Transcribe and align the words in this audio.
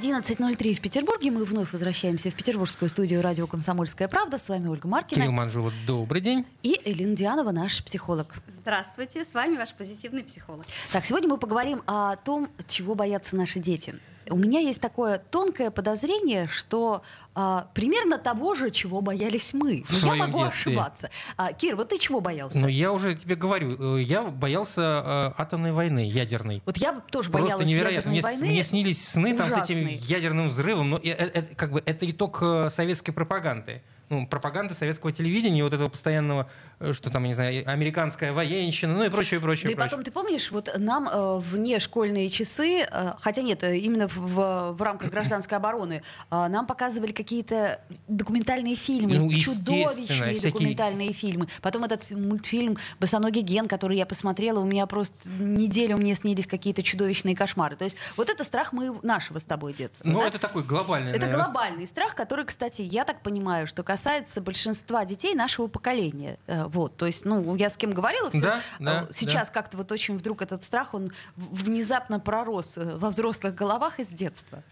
11.03 0.00 0.74
в 0.74 0.80
Петербурге. 0.80 1.30
Мы 1.30 1.44
вновь 1.44 1.74
возвращаемся 1.74 2.30
в 2.30 2.34
петербургскую 2.34 2.88
студию 2.88 3.20
радио 3.20 3.46
«Комсомольская 3.46 4.08
правда». 4.08 4.38
С 4.38 4.48
вами 4.48 4.66
Ольга 4.68 4.88
Маркина. 4.88 5.20
Кирилл 5.20 5.32
Манжулов, 5.32 5.74
добрый 5.86 6.22
день. 6.22 6.46
И 6.62 6.80
Элина 6.86 7.14
Дианова, 7.14 7.50
наш 7.50 7.84
психолог. 7.84 8.36
Здравствуйте, 8.48 9.26
с 9.26 9.34
вами 9.34 9.58
ваш 9.58 9.74
позитивный 9.74 10.24
психолог. 10.24 10.64
Так, 10.90 11.04
сегодня 11.04 11.28
мы 11.28 11.36
поговорим 11.36 11.82
о 11.86 12.16
том, 12.16 12.48
чего 12.66 12.94
боятся 12.94 13.36
наши 13.36 13.58
дети. 13.58 13.94
У 14.30 14.36
меня 14.36 14.60
есть 14.60 14.80
такое 14.80 15.18
тонкое 15.18 15.70
подозрение, 15.70 16.46
что 16.46 17.02
а, 17.34 17.66
примерно 17.74 18.16
того 18.18 18.54
же, 18.54 18.70
чего 18.70 19.00
боялись 19.00 19.52
мы. 19.52 19.84
Но 20.02 20.14
я 20.14 20.26
могу 20.26 20.44
детстве. 20.44 20.72
ошибаться. 20.72 21.10
А, 21.36 21.52
Кир, 21.52 21.76
вот 21.76 21.88
ты 21.90 21.98
чего 21.98 22.20
боялся? 22.20 22.56
Ну, 22.56 22.68
я 22.68 22.92
уже 22.92 23.14
тебе 23.14 23.34
говорю, 23.34 23.96
э, 23.98 24.02
я 24.02 24.22
боялся 24.22 25.34
э, 25.36 25.42
атомной 25.42 25.72
войны, 25.72 26.00
ядерной. 26.00 26.62
Вот 26.64 26.76
я 26.76 26.92
тоже 27.10 27.30
Просто 27.30 27.46
боялась 27.48 27.68
невероятно. 27.68 28.10
ядерной 28.10 28.12
Мне, 28.12 28.22
войны. 28.22 28.46
мне 28.54 28.64
снились 28.64 29.08
сны 29.08 29.36
там, 29.36 29.48
с 29.50 29.64
этим 29.64 29.80
Ужасные. 29.84 29.96
ядерным 29.96 30.46
взрывом. 30.46 30.90
Но 30.90 30.96
э, 30.98 31.00
э, 31.10 31.12
это, 31.34 31.54
как 31.54 31.72
бы, 31.72 31.82
это 31.84 32.10
итог 32.10 32.38
э, 32.42 32.70
советской 32.70 33.12
пропаганды. 33.12 33.82
Ну, 34.10 34.26
пропаганды 34.26 34.74
советского 34.74 35.12
телевидения, 35.12 35.62
вот 35.62 35.72
этого 35.72 35.88
постоянного, 35.88 36.50
э, 36.80 36.92
что 36.92 37.10
там, 37.10 37.22
я 37.22 37.28
не 37.28 37.34
знаю, 37.34 37.62
американская 37.70 38.32
военщина, 38.32 38.92
ну 38.92 39.04
и 39.04 39.08
прочее, 39.08 39.38
прочее, 39.38 39.66
Да 39.68 39.72
и 39.72 39.74
прочее. 39.76 39.90
потом, 39.90 40.04
ты 40.04 40.10
помнишь, 40.10 40.50
вот 40.50 40.68
нам 40.76 41.08
э, 41.08 41.38
вне 41.38 41.78
школьные 41.78 42.28
часы, 42.28 42.80
э, 42.90 43.12
хотя 43.20 43.42
нет, 43.42 43.62
э, 43.62 43.78
именно 43.78 44.08
в, 44.08 44.72
в, 44.72 44.82
рамках 44.82 45.10
гражданской 45.12 45.56
обороны, 45.56 46.02
э, 46.28 46.46
нам 46.48 46.66
показывали 46.66 47.12
какие-то 47.12 47.80
документальные 48.08 48.74
фильмы, 48.74 49.14
Ну, 49.16 49.32
чудовищные 49.32 50.08
всякие- 50.34 50.40
документальные 50.50 51.12
фильмы. 51.12 51.46
Потом 51.62 51.84
этот 51.84 52.10
мультфильм 52.10 52.78
«Босоногий 52.98 53.42
ген», 53.42 53.68
который 53.68 53.96
я 53.96 54.06
посмотрела, 54.06 54.58
у 54.58 54.64
меня 54.64 54.86
просто 54.86 55.28
неделю 55.38 55.98
мне 55.98 56.16
снились 56.16 56.48
какие-то 56.48 56.82
чудовищные 56.82 57.36
кошмары. 57.36 57.76
То 57.76 57.84
есть 57.84 57.96
вот 58.16 58.28
это 58.28 58.42
страх 58.42 58.72
мы 58.72 58.98
нашего 59.04 59.38
с 59.38 59.44
тобой 59.44 59.72
детства. 59.72 60.02
Ну, 60.08 60.18
да? 60.18 60.26
это 60.26 60.40
такой 60.40 60.64
глобальный, 60.64 61.12
Это 61.12 61.20
наверное, 61.20 61.44
глобальный 61.44 61.86
страх, 61.86 62.16
который, 62.16 62.44
кстати, 62.44 62.82
я 62.82 63.04
так 63.04 63.22
понимаю, 63.22 63.68
что 63.68 63.84
касается 63.84 63.99
большинства 64.40 65.04
детей 65.04 65.34
нашего 65.34 65.66
поколения. 65.68 66.38
Э, 66.46 66.64
Вот, 66.66 66.96
то 66.96 67.06
есть, 67.06 67.24
ну, 67.24 67.54
я 67.56 67.68
с 67.70 67.76
кем 67.76 67.92
говорила, 67.92 68.30
все- 68.30 68.40
Да, 68.40 68.60
да, 68.78 69.02
э, 69.02 69.12
сейчас 69.12 69.50
как-то 69.50 69.76
вот 69.76 69.90
очень 69.92 70.16
вдруг 70.16 70.42
этот 70.42 70.62
страх, 70.64 70.94
он 70.94 71.10
внезапно 71.36 72.20
пророс 72.20 72.76
э, 72.78 72.96
во 72.96 73.10
взрослых 73.10 73.54
головах 73.54 73.98
из 74.00 74.08
детства. 74.08 74.62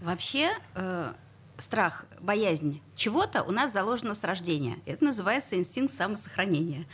Вообще, 0.00 0.50
э, 0.74 1.12
страх, 1.56 2.04
боязнь 2.20 2.82
чего-то 2.94 3.42
у 3.42 3.50
нас 3.50 3.72
заложено 3.72 4.14
с 4.14 4.22
рождения. 4.22 4.76
Это 4.86 5.04
называется 5.04 5.56
инстинкт 5.56 5.94
самосохранения. 5.94 6.86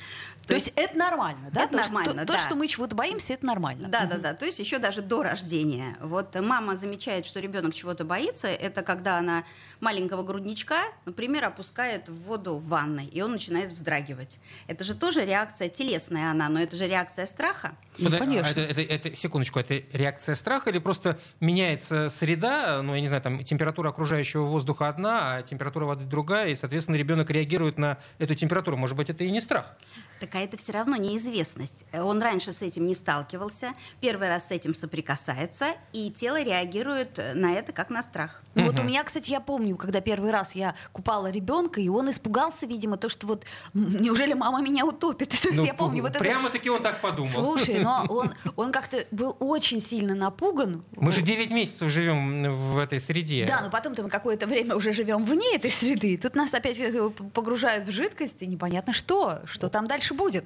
То, 0.47 0.55
есть, 0.55 0.73
это 0.75 0.99
нормально, 0.99 1.51
да? 1.53 1.65
это 1.65 1.79
то, 1.79 1.85
что- 1.85 1.93
нормально, 1.93 2.27
то, 2.27 2.33
да. 2.33 2.39
что 2.39 2.57
мы 2.57 2.67
чего-то 2.67 2.97
боимся, 2.97 3.35
это 3.35 3.47
нормально. 3.47 3.89
Да, 3.89 4.07
да, 4.07 4.19
да. 4.19 4.35
То 4.35 4.47
есть 4.47 4.59
еще 4.59 4.79
даже 4.79 5.01
до 5.03 5.23
рождения. 5.23 5.97
Вот 6.01 6.35
мама 6.41 6.77
замечает, 6.77 7.27
что 7.27 7.39
ребенок 7.41 7.75
чего-то 7.75 8.05
боится. 8.05 8.49
Это 8.49 8.83
когда 8.83 9.19
она 9.19 9.45
маленького 9.81 10.23
грудничка, 10.23 10.77
например, 11.05 11.45
опускает 11.45 12.09
в 12.09 12.15
воду 12.25 12.57
в 12.57 12.67
ванной, 12.69 13.07
и 13.07 13.23
он 13.23 13.33
начинает 13.33 13.73
вздрагивать. 13.73 14.39
Это 14.67 14.85
же 14.85 14.95
тоже 14.95 15.25
реакция 15.25 15.69
телесная 15.69 16.31
она, 16.31 16.49
но 16.49 16.61
это 16.61 16.77
же 16.77 16.87
реакция 16.89 17.27
страха. 17.27 17.77
Ну, 17.99 18.09
а 18.15 18.19
конечно. 18.19 18.49
Это, 18.51 18.61
это- 18.61 18.81
это- 18.81 19.17
секундочку, 19.17 19.59
это 19.61 19.83
реакция 19.93 20.35
страха 20.35 20.71
или 20.71 20.79
просто 20.79 21.19
меняется 21.41 22.09
среда, 22.09 22.83
ну, 22.83 22.95
я 22.95 23.01
не 23.01 23.07
знаю, 23.09 23.23
там 23.23 23.45
температура 23.45 23.91
окружающего 23.91 24.45
воздуха 24.45 24.89
одна, 24.89 25.37
а 25.37 25.43
температура 25.43 25.85
воды 25.91 26.05
другая, 26.05 26.51
и, 26.51 26.55
соответственно, 26.55 26.97
ребенок 26.97 27.31
реагирует 27.31 27.79
на 27.79 27.99
эту 28.19 28.35
температуру. 28.35 28.77
Может 28.77 28.97
быть, 28.97 29.11
это 29.11 29.25
и 29.25 29.31
не 29.31 29.41
страх. 29.41 29.77
Так 30.21 30.35
а 30.35 30.41
это 30.41 30.59
все 30.59 30.73
равно 30.73 30.97
неизвестность. 30.97 31.87
Он 31.95 32.21
раньше 32.21 32.53
с 32.53 32.61
этим 32.61 32.87
не 32.87 32.95
сталкивался, 32.95 33.71
первый 34.01 34.29
раз 34.29 34.49
с 34.49 34.51
этим 34.51 34.75
соприкасается, 34.75 35.69
и 35.95 36.11
тело 36.11 36.43
реагирует 36.43 37.19
на 37.35 37.55
это 37.55 37.73
как 37.73 37.89
на 37.89 38.03
страх. 38.03 38.43
Ну, 38.55 38.67
Вот 38.67 38.79
у 38.81 38.83
меня, 38.83 39.03
кстати, 39.05 39.31
я 39.31 39.41
помню, 39.41 39.77
когда 39.77 40.01
первый 40.01 40.31
раз 40.31 40.55
я 40.55 40.75
купала 40.93 41.31
ребенка, 41.31 41.81
и 41.81 41.89
он 41.89 42.11
испугался, 42.11 42.67
видимо, 42.67 42.97
то, 42.99 43.09
что 43.09 43.27
вот 43.27 43.45
неужели 43.73 44.35
мама 44.35 44.61
меня 44.61 44.85
утопит. 44.85 45.29
То 45.41 45.49
есть 45.49 45.57
Ну, 45.57 45.65
я 45.65 45.73
помню 45.73 46.03
вот 46.03 46.11
это. 46.11 46.19
Прямо-таки 46.19 46.69
он 46.69 46.83
так 46.83 47.01
подумал. 47.01 47.31
Слушай, 47.31 47.79
но 47.79 48.05
он, 48.09 48.35
он 48.57 48.73
как-то 48.73 49.07
был 49.11 49.37
очень 49.39 49.81
сильно 49.81 50.15
напуган. 50.15 50.85
Мы 50.97 51.13
же 51.13 51.23
9 51.23 51.51
месяцев 51.51 51.89
живем 51.89 52.53
в 52.53 52.79
этой 52.79 53.01
среде. 53.01 53.47
Да, 53.47 53.63
но 53.63 53.71
потом-то 53.71 54.03
мы 54.03 54.11
какое-то 54.11 54.47
время 54.47 54.77
уже 54.77 54.93
живем 54.93 55.25
вне 55.25 55.55
этой 55.55 55.71
среды. 55.71 56.19
Тут 56.19 56.35
нас 56.35 56.53
опять 56.53 56.79
э, 56.79 57.11
погружают 57.33 57.87
в 57.87 57.93
жидкость, 57.93 58.43
и 58.43 58.47
непонятно 58.47 58.93
что, 58.93 59.41
что 59.45 59.69
там 59.69 59.87
дальше 59.87 60.10
будет. 60.13 60.45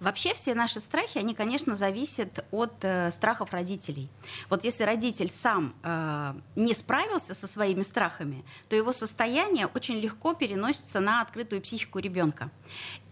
Вообще 0.00 0.34
все 0.34 0.54
наши 0.54 0.80
страхи, 0.80 1.18
они, 1.18 1.34
конечно, 1.34 1.76
зависят 1.76 2.44
от 2.50 2.74
э, 2.82 3.10
страхов 3.12 3.52
родителей. 3.52 4.08
Вот 4.50 4.64
если 4.64 4.82
родитель 4.82 5.30
сам 5.30 5.74
э, 5.82 6.34
не 6.56 6.74
справился 6.74 7.34
со 7.34 7.46
своими 7.46 7.82
страхами, 7.82 8.44
то 8.68 8.76
его 8.76 8.92
состояние 8.92 9.66
очень 9.66 10.00
легко 10.00 10.34
переносится 10.34 11.00
на 11.00 11.20
открытую 11.20 11.62
психику 11.62 12.00
ребенка. 12.00 12.50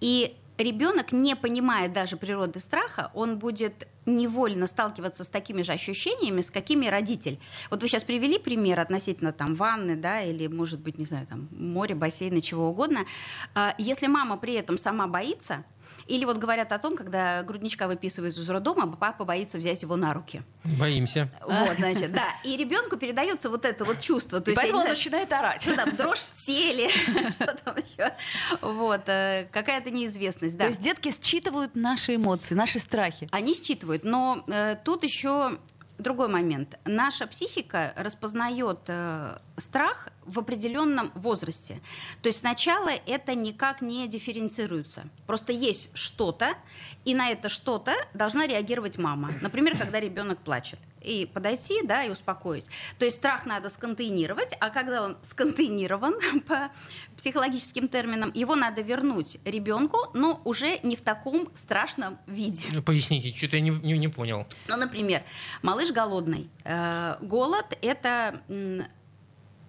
И 0.00 0.36
ребенок, 0.58 1.12
не 1.12 1.36
понимая 1.36 1.88
даже 1.88 2.16
природы 2.16 2.60
страха, 2.60 3.10
он 3.14 3.38
будет 3.38 3.88
невольно 4.04 4.66
сталкиваться 4.66 5.24
с 5.24 5.28
такими 5.28 5.62
же 5.62 5.72
ощущениями, 5.72 6.40
с 6.40 6.50
какими 6.50 6.86
родитель. 6.86 7.38
Вот 7.70 7.82
вы 7.82 7.88
сейчас 7.88 8.02
привели 8.04 8.38
пример 8.38 8.80
относительно 8.80 9.32
там 9.32 9.54
ванны, 9.54 9.96
да, 9.96 10.20
или, 10.22 10.48
может 10.48 10.80
быть, 10.80 10.98
не 10.98 11.04
знаю, 11.04 11.26
там 11.26 11.48
море, 11.52 11.94
бассейна, 11.94 12.42
чего 12.42 12.68
угодно. 12.68 13.04
А, 13.54 13.74
Если 13.78 14.08
мама 14.08 14.36
при 14.36 14.54
этом 14.54 14.78
сама 14.78 15.06
боится, 15.06 15.64
или 16.06 16.24
вот 16.24 16.38
говорят 16.38 16.72
о 16.72 16.78
том, 16.78 16.96
когда 16.96 17.42
грудничка 17.42 17.86
выписывают 17.88 18.36
из 18.36 18.48
роддома, 18.48 18.90
папа 18.96 19.24
боится 19.24 19.58
взять 19.58 19.82
его 19.82 19.96
на 19.96 20.12
руки. 20.14 20.42
Боимся. 20.64 21.28
Вот, 21.42 21.76
значит, 21.78 22.12
да. 22.12 22.28
И 22.44 22.56
ребенку 22.56 22.96
передается 22.96 23.50
вот 23.50 23.64
это 23.64 23.84
вот 23.84 24.00
чувство. 24.00 24.40
То 24.40 24.50
И 24.50 24.54
есть, 24.54 24.56
поэтому 24.60 24.78
он 24.78 24.84
знаю, 24.84 24.96
начинает 24.96 25.32
орать. 25.32 25.62
что 25.62 25.76
там, 25.76 25.96
дрожь 25.96 26.20
в 26.20 26.44
теле, 26.44 26.88
что 27.34 27.54
там 27.64 27.76
еще. 27.76 28.12
Вот, 28.60 29.02
э, 29.08 29.46
какая-то 29.50 29.90
неизвестность, 29.90 30.56
да. 30.56 30.64
То 30.64 30.68
есть 30.68 30.80
детки 30.80 31.12
считывают 31.22 31.74
наши 31.74 32.16
эмоции, 32.16 32.54
наши 32.54 32.78
страхи. 32.78 33.28
Они 33.32 33.54
считывают, 33.54 34.04
но 34.04 34.44
э, 34.48 34.76
тут 34.84 35.04
еще 35.04 35.58
другой 35.98 36.28
момент. 36.28 36.78
Наша 36.84 37.26
психика 37.26 37.92
распознает 37.96 38.80
э, 38.88 39.38
страх 39.56 40.08
в 40.24 40.38
определенном 40.38 41.10
возрасте. 41.14 41.80
То 42.22 42.28
есть 42.28 42.40
сначала 42.40 42.90
это 43.06 43.34
никак 43.34 43.82
не 43.82 44.06
дифференцируется. 44.08 45.04
Просто 45.26 45.52
есть 45.52 45.90
что-то, 45.94 46.54
и 47.04 47.14
на 47.14 47.30
это 47.30 47.48
что-то 47.48 47.92
должна 48.14 48.46
реагировать 48.46 48.98
мама. 48.98 49.32
Например, 49.40 49.76
когда 49.76 50.00
ребенок 50.00 50.38
плачет. 50.38 50.78
И 51.00 51.26
подойти, 51.26 51.80
да, 51.84 52.04
и 52.04 52.10
успокоить. 52.10 52.64
То 53.00 53.04
есть 53.04 53.16
страх 53.16 53.44
надо 53.44 53.70
сконтейнировать, 53.70 54.54
а 54.60 54.70
когда 54.70 55.02
он 55.04 55.16
сконтейнирован 55.22 56.14
по 56.46 56.70
психологическим 57.16 57.88
терминам, 57.88 58.30
его 58.34 58.54
надо 58.54 58.82
вернуть 58.82 59.38
ребенку, 59.44 59.98
но 60.14 60.40
уже 60.44 60.78
не 60.84 60.94
в 60.94 61.00
таком 61.00 61.48
страшном 61.56 62.18
виде. 62.28 62.80
Поясните, 62.82 63.34
что-то 63.36 63.56
я 63.56 63.62
не, 63.62 63.70
не- 63.70 63.98
не 63.98 64.06
понял. 64.08 64.46
Ну, 64.68 64.76
например, 64.76 65.22
малыш 65.62 65.90
голодный. 65.90 66.48
Э, 66.64 67.16
голод 67.20 67.76
это 67.82 68.40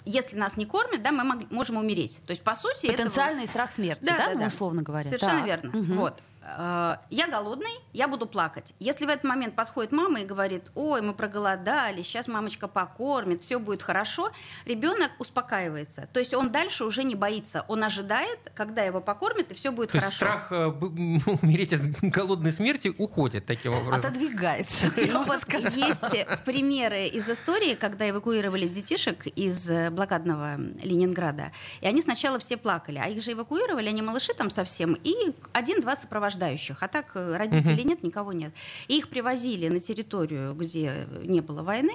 если 0.06 0.38
нас 0.38 0.58
не 0.58 0.66
кормят, 0.66 1.02
да, 1.04 1.12
мы 1.12 1.46
можем 1.50 1.78
умереть. 1.78 2.20
То 2.26 2.32
есть, 2.32 2.44
по 2.44 2.56
сути, 2.56 2.86
это 2.88 2.98
Потенциальный 2.98 3.46
страх 3.48 3.72
смерти, 3.72 4.04
да, 4.04 4.18
Да, 4.18 4.26
да, 4.28 4.34
ну, 4.34 4.40
да. 4.42 4.48
условно 4.48 4.82
говоря. 4.82 5.06
Совершенно 5.06 5.38
Так. 5.40 5.46
верно. 5.46 5.70
Мгм. 5.74 5.94
Вот. 5.96 6.20
Э, 6.44 6.98
Я 7.10 7.28
голодный, 7.28 7.72
я 7.94 8.08
буду 8.08 8.26
плакать. 8.26 8.74
Если 8.80 9.06
в 9.06 9.10
этот 9.10 9.24
момент 9.24 9.56
подходит 9.56 9.92
мама 9.92 10.22
и 10.22 10.26
говорит, 10.26 10.72
ой, 10.76 11.02
мы 11.02 11.14
проголодались, 11.14 12.06
сейчас 12.06 12.28
мамочка 12.28 12.68
покормит, 12.68 13.44
все 13.44 13.60
будет 13.60 13.82
хорошо, 13.82 14.32
ребенок 14.66 15.12
успокаивается. 15.20 16.08
То 16.12 16.20
есть 16.20 16.34
он 16.34 16.50
дальше 16.52 16.86
уже 16.86 17.04
не 17.04 17.16
боится. 17.16 17.66
Он 17.68 17.84
ожидает, 17.84 18.40
когда 18.54 18.84
его 18.84 19.00
покормят, 19.02 19.52
и 19.52 19.54
все 19.54 19.72
будет 19.72 19.92
То 19.92 19.98
есть 19.98 20.18
хорошо. 20.18 20.46
страх 20.46 20.52
э, 20.52 20.66
умереть 21.42 21.74
от 21.74 21.82
голодной 22.02 22.52
смерти 22.52 22.94
уходит 22.98 23.46
таким 23.46 23.74
образом. 23.74 24.00
Отодвигается. 24.00 24.92
Ну 25.14 25.26
вот 25.26 25.44
есть 25.76 26.44
примеры 26.46 27.08
из 27.08 27.30
истории, 27.30 27.76
когда 27.76 28.10
эвакуировали 28.10 28.68
детишек 28.68 29.28
из 29.28 29.70
э, 29.70 29.92
блокадного 29.92 30.58
Ленинграда. 30.82 31.52
И 31.82 31.88
они 31.88 32.02
сначала 32.02 32.40
все 32.40 32.58
плакали, 32.58 33.00
а 33.04 33.08
их 33.08 33.24
же 33.24 33.34
эвакуировали, 33.34 33.90
они 33.90 34.02
малыши 34.02 34.34
там 34.34 34.50
совсем, 34.50 34.98
и 35.04 35.14
один-два 35.52 35.96
сопровождающих. 36.38 36.84
А 36.84 36.88
так 36.88 37.12
э, 37.16 37.38
родителей 37.38 37.84
нет, 37.84 38.04
никого 38.04 38.34
нет. 38.34 38.54
И 38.88 38.98
их 38.98 39.10
привозили 39.10 39.68
на 39.70 39.80
территорию, 39.80 40.54
где 40.54 41.08
не 41.24 41.42
было 41.42 41.64
войны, 41.64 41.94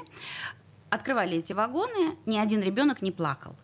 открывали 0.91 1.39
эти 1.39 1.53
вагоны, 1.53 2.17
ни 2.27 2.39
один 2.39 2.61
ребенок 2.63 3.03
не 3.03 3.13
плакал. 3.13 3.57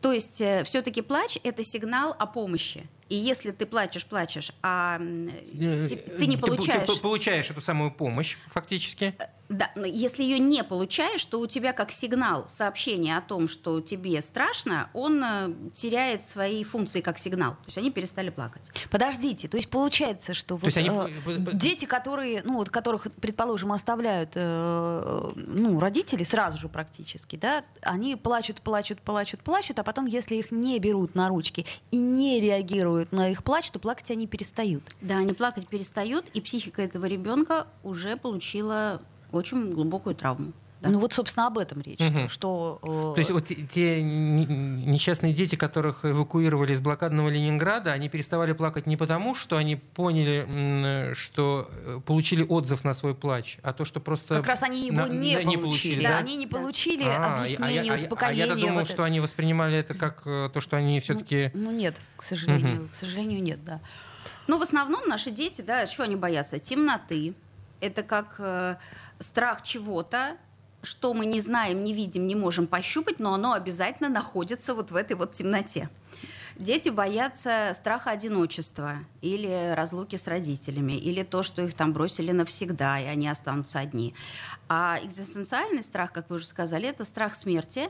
То 0.00 0.12
есть 0.12 0.42
все-таки 0.64 1.02
плач 1.02 1.38
это 1.42 1.62
сигнал 1.64 2.14
о 2.18 2.26
помощи. 2.26 2.86
И 3.08 3.14
если 3.14 3.52
ты 3.52 3.66
плачешь, 3.66 4.04
плачешь, 4.04 4.52
а 4.62 4.98
Э, 5.00 5.86
ты 6.18 6.26
не 6.26 6.36
по- 6.36 6.48
получаешь 6.48 6.86
Ты, 6.88 7.00
получаешь 7.00 7.50
эту 7.50 7.60
самую 7.60 7.92
помощь, 7.92 8.36
фактически. 8.48 9.14
Да, 9.48 9.70
но 9.76 9.86
если 9.86 10.22
ее 10.24 10.38
не 10.38 10.64
получаешь, 10.64 11.24
то 11.24 11.38
у 11.40 11.46
тебя 11.46 11.72
как 11.72 11.92
сигнал 11.92 12.46
сообщения 12.48 13.16
о 13.16 13.20
том, 13.20 13.48
что 13.48 13.80
тебе 13.80 14.20
страшно, 14.20 14.90
он 14.92 15.22
э, 15.22 15.52
теряет 15.74 16.24
свои 16.24 16.64
функции 16.64 17.00
как 17.00 17.18
сигнал. 17.18 17.52
То 17.52 17.66
есть 17.66 17.78
они 17.78 17.90
перестали 17.90 18.30
плакать. 18.30 18.62
Подождите, 18.90 19.48
то 19.48 19.56
есть 19.56 19.68
получается, 19.70 20.34
что 20.34 20.56
вот, 20.56 20.76
они- 20.76 20.88
э, 20.90 21.38
дети, 21.54 21.84
которые, 21.84 22.42
ну 22.44 22.56
вот 22.56 22.70
которых, 22.70 23.06
предположим, 23.20 23.72
оставляют 23.72 24.30
э, 24.34 25.28
ну, 25.36 25.78
родители 25.78 26.24
сразу 26.24 26.58
же 26.58 26.68
практически, 26.68 27.36
да, 27.36 27.64
они 27.82 28.16
плачут, 28.16 28.60
плачут, 28.60 29.00
плачут, 29.00 29.40
плачут, 29.42 29.78
а 29.78 29.84
потом, 29.84 30.06
если 30.06 30.36
их 30.36 30.50
не 30.50 30.78
берут 30.78 31.14
на 31.14 31.28
ручки 31.28 31.66
и 31.90 31.98
не 31.98 32.40
реагируют 32.40 33.12
на 33.12 33.30
их 33.30 33.44
плач, 33.44 33.70
то 33.70 33.78
плакать 33.78 34.10
они 34.10 34.26
перестают. 34.26 34.82
Да, 35.00 35.18
они 35.18 35.34
плакать 35.34 35.68
перестают, 35.68 36.26
и 36.34 36.40
психика 36.40 36.82
этого 36.82 37.06
ребенка 37.06 37.66
уже 37.82 38.16
получила 38.16 39.00
очень 39.36 39.72
глубокую 39.72 40.14
травму. 40.14 40.52
Да. 40.82 40.90
Ну 40.90 40.98
вот, 40.98 41.14
собственно, 41.14 41.46
об 41.46 41.56
этом 41.56 41.80
речь, 41.80 41.98
Мгм. 42.00 42.28
что, 42.28 42.78
э, 42.82 42.86
То 43.14 43.18
есть 43.18 43.30
вот 43.30 43.46
те, 43.46 44.02
несчастные 44.02 45.32
дети, 45.32 45.56
которых 45.56 46.04
эвакуировали 46.04 46.74
из 46.74 46.80
блокадного 46.80 47.30
Ленинграда, 47.30 47.92
они 47.92 48.10
переставали 48.10 48.52
плакать 48.52 48.86
не 48.86 48.98
потому, 48.98 49.34
что 49.34 49.56
они 49.56 49.76
поняли, 49.76 51.14
что 51.14 51.70
э, 51.70 52.00
получили 52.04 52.42
отзыв 52.46 52.84
на 52.84 52.92
свой 52.92 53.14
плач, 53.14 53.56
а 53.62 53.72
то, 53.72 53.86
что 53.86 54.00
просто... 54.00 54.36
как 54.36 54.46
раз 54.46 54.62
они 54.62 54.86
его 54.88 54.96
на- 54.96 55.08
не, 55.08 55.30
не 55.30 55.56
получили, 55.56 55.56
получили, 55.62 56.02
да? 56.02 56.08
да? 56.10 56.18
они 56.18 56.36
не 56.36 56.46
Да. 56.46 56.58
получили 56.58 57.04
А, 57.04 57.16
а 57.16 57.38
объяснения, 57.40 57.74
я- 57.76 57.80
а 57.80 57.84
я- 57.84 57.94
успокоения. 57.94 58.44
А 58.44 58.46
я 58.48 58.54
думал, 58.54 58.74
вот 58.80 58.84
что 58.86 58.94
это. 58.96 59.04
они 59.04 59.20
воспринимали 59.20 59.78
это 59.78 59.94
как 59.94 60.22
э, 60.26 60.50
то, 60.52 60.60
что 60.60 60.76
они 60.76 61.00
все-таки... 61.00 61.50
Ну 61.54 61.70
нет, 61.70 61.96
к 62.16 62.22
сожалению, 62.22 62.88
к 62.92 62.94
сожалению, 62.94 63.42
нет, 63.42 63.64
да. 63.64 63.80
Ну, 64.46 64.58
в 64.58 64.62
основном 64.62 65.08
наши 65.08 65.30
дети, 65.30 65.62
да, 65.62 65.86
чего 65.86 66.04
они 66.04 66.16
боятся? 66.16 66.58
Темноты. 66.58 67.34
Это 67.80 68.02
как 68.02 68.36
э, 68.38 68.76
страх 69.18 69.62
чего-то, 69.62 70.36
что 70.82 71.14
мы 71.14 71.26
не 71.26 71.40
знаем, 71.40 71.84
не 71.84 71.92
видим, 71.92 72.26
не 72.26 72.34
можем 72.34 72.66
пощупать, 72.66 73.18
но 73.18 73.34
оно 73.34 73.52
обязательно 73.52 74.08
находится 74.08 74.74
вот 74.74 74.90
в 74.90 74.96
этой 74.96 75.16
вот 75.16 75.32
темноте. 75.32 75.88
Дети 76.58 76.88
боятся 76.88 77.74
страха 77.76 78.10
одиночества 78.10 78.94
или 79.20 79.74
разлуки 79.74 80.16
с 80.16 80.26
родителями, 80.26 80.94
или 80.94 81.22
то, 81.22 81.42
что 81.42 81.60
их 81.60 81.74
там 81.74 81.92
бросили 81.92 82.32
навсегда, 82.32 82.98
и 82.98 83.04
они 83.04 83.28
останутся 83.28 83.78
одни. 83.78 84.14
А 84.68 84.98
экзистенциальный 85.02 85.84
страх, 85.84 86.12
как 86.12 86.28
вы 86.28 86.36
уже 86.36 86.46
сказали, 86.46 86.88
это 86.88 87.04
страх 87.04 87.36
смерти, 87.36 87.88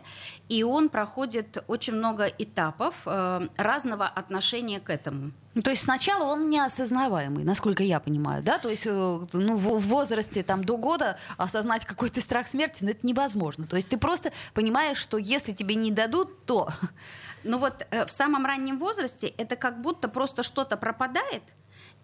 и 0.48 0.62
он 0.62 0.90
проходит 0.90 1.64
очень 1.68 1.94
много 1.94 2.26
этапов 2.26 3.02
э, 3.06 3.48
разного 3.56 4.06
отношения 4.06 4.80
к 4.80 4.90
этому. 4.90 5.32
Ну, 5.54 5.62
то 5.62 5.70
есть 5.70 5.84
сначала 5.84 6.24
он 6.24 6.50
неосознаваемый, 6.50 7.44
насколько 7.44 7.82
я 7.82 7.98
понимаю, 7.98 8.42
да? 8.42 8.58
То 8.58 8.68
есть 8.68 8.86
э, 8.86 8.90
ну, 8.90 9.56
в, 9.56 9.78
в 9.78 9.88
возрасте 9.88 10.42
там, 10.42 10.64
до 10.64 10.76
года 10.76 11.18
осознать 11.38 11.86
какой-то 11.86 12.20
страх 12.20 12.46
смерти, 12.46 12.78
ну, 12.82 12.90
это 12.90 13.06
невозможно. 13.06 13.66
То 13.66 13.76
есть 13.76 13.88
ты 13.88 13.96
просто 13.96 14.32
понимаешь, 14.52 14.98
что 14.98 15.16
если 15.16 15.52
тебе 15.52 15.74
не 15.76 15.90
дадут, 15.90 16.44
то... 16.44 16.68
Ну 17.42 17.58
вот 17.58 17.86
э, 17.90 18.04
в 18.04 18.10
самом 18.10 18.44
раннем 18.44 18.78
возрасте 18.78 19.28
это 19.28 19.54
как 19.56 19.80
будто 19.80 20.08
просто 20.08 20.42
что-то 20.42 20.76
пропадает, 20.76 21.42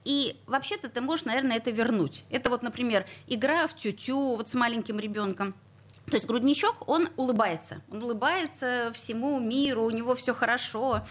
и 0.05 0.37
вообще-то 0.47 0.89
ты 0.89 1.01
можешь, 1.01 1.25
наверное, 1.25 1.57
это 1.57 1.71
вернуть. 1.71 2.25
Это 2.31 2.51
вот, 2.51 2.63
например, 2.63 3.07
игра 3.27 3.67
в 3.67 3.77
тютю 3.77 4.37
вот 4.37 4.49
с 4.49 4.55
маленьким 4.55 4.99
ребенком. 4.99 5.55
То 6.07 6.17
есть 6.17 6.27
грудничок, 6.27 6.89
он 6.89 7.09
улыбается. 7.17 7.81
Он 7.91 8.03
улыбается 8.03 8.91
всему 8.93 9.39
миру, 9.39 9.85
у 9.85 9.91
него 9.91 10.15
все 10.15 10.35
хорошо. 10.35 11.03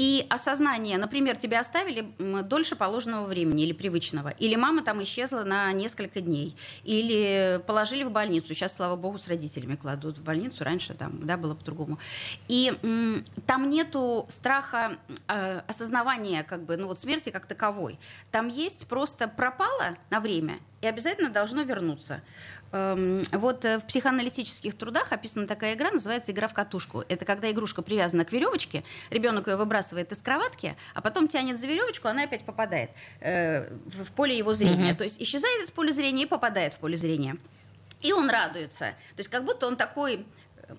И 0.00 0.24
осознание, 0.30 0.96
например, 0.96 1.36
тебя 1.36 1.60
оставили 1.60 2.06
дольше 2.44 2.74
положенного 2.74 3.26
времени 3.26 3.64
или 3.64 3.74
привычного, 3.74 4.30
или 4.30 4.56
мама 4.56 4.82
там 4.82 5.02
исчезла 5.02 5.42
на 5.42 5.70
несколько 5.74 6.22
дней, 6.22 6.56
или 6.84 7.60
положили 7.66 8.04
в 8.04 8.10
больницу. 8.10 8.54
Сейчас, 8.54 8.74
слава 8.74 8.96
богу, 8.96 9.18
с 9.18 9.28
родителями 9.28 9.76
кладут 9.76 10.16
в 10.16 10.22
больницу. 10.22 10.64
Раньше 10.64 10.94
там, 10.94 11.26
да, 11.26 11.36
было 11.36 11.54
по-другому. 11.54 11.98
И 12.48 12.72
м, 12.82 13.22
там 13.44 13.68
нету 13.68 14.24
страха 14.30 14.96
э, 15.28 15.60
осознавания 15.66 16.44
как 16.44 16.64
бы, 16.64 16.78
ну 16.78 16.86
вот 16.86 16.98
смерти 16.98 17.28
как 17.28 17.44
таковой. 17.44 17.98
Там 18.30 18.48
есть 18.48 18.86
просто 18.86 19.28
пропало 19.28 19.98
на 20.08 20.20
время 20.20 20.54
и 20.80 20.86
обязательно 20.86 21.28
должно 21.28 21.60
вернуться. 21.60 22.22
Эм, 22.72 23.22
Вот 23.32 23.64
э, 23.64 23.78
в 23.78 23.82
психоаналитических 23.82 24.76
трудах 24.76 25.12
описана 25.12 25.46
такая 25.46 25.74
игра, 25.74 25.90
называется 25.90 26.30
игра 26.30 26.46
в 26.46 26.54
катушку. 26.54 27.04
Это 27.08 27.24
когда 27.24 27.50
игрушка 27.50 27.82
привязана 27.82 28.24
к 28.24 28.32
веревочке, 28.32 28.84
ребенок 29.10 29.48
ее 29.48 29.56
выбрасывает 29.56 30.12
из 30.12 30.18
кроватки, 30.18 30.76
а 30.94 31.00
потом 31.00 31.26
тянет 31.26 31.60
за 31.60 31.66
веревочку, 31.66 32.08
она 32.08 32.24
опять 32.24 32.44
попадает 32.44 32.90
э, 33.20 33.68
в 33.86 34.12
поле 34.12 34.36
его 34.36 34.54
зрения. 34.54 34.94
То 34.94 35.04
есть 35.04 35.20
исчезает 35.20 35.64
из 35.64 35.70
поля 35.70 35.92
зрения 35.92 36.24
и 36.24 36.26
попадает 36.26 36.74
в 36.74 36.78
поле 36.78 36.96
зрения. 36.96 37.36
И 38.02 38.12
он 38.12 38.30
радуется. 38.30 38.94
То 39.16 39.18
есть 39.18 39.28
как 39.28 39.44
будто 39.44 39.66
он 39.66 39.76
такой 39.76 40.24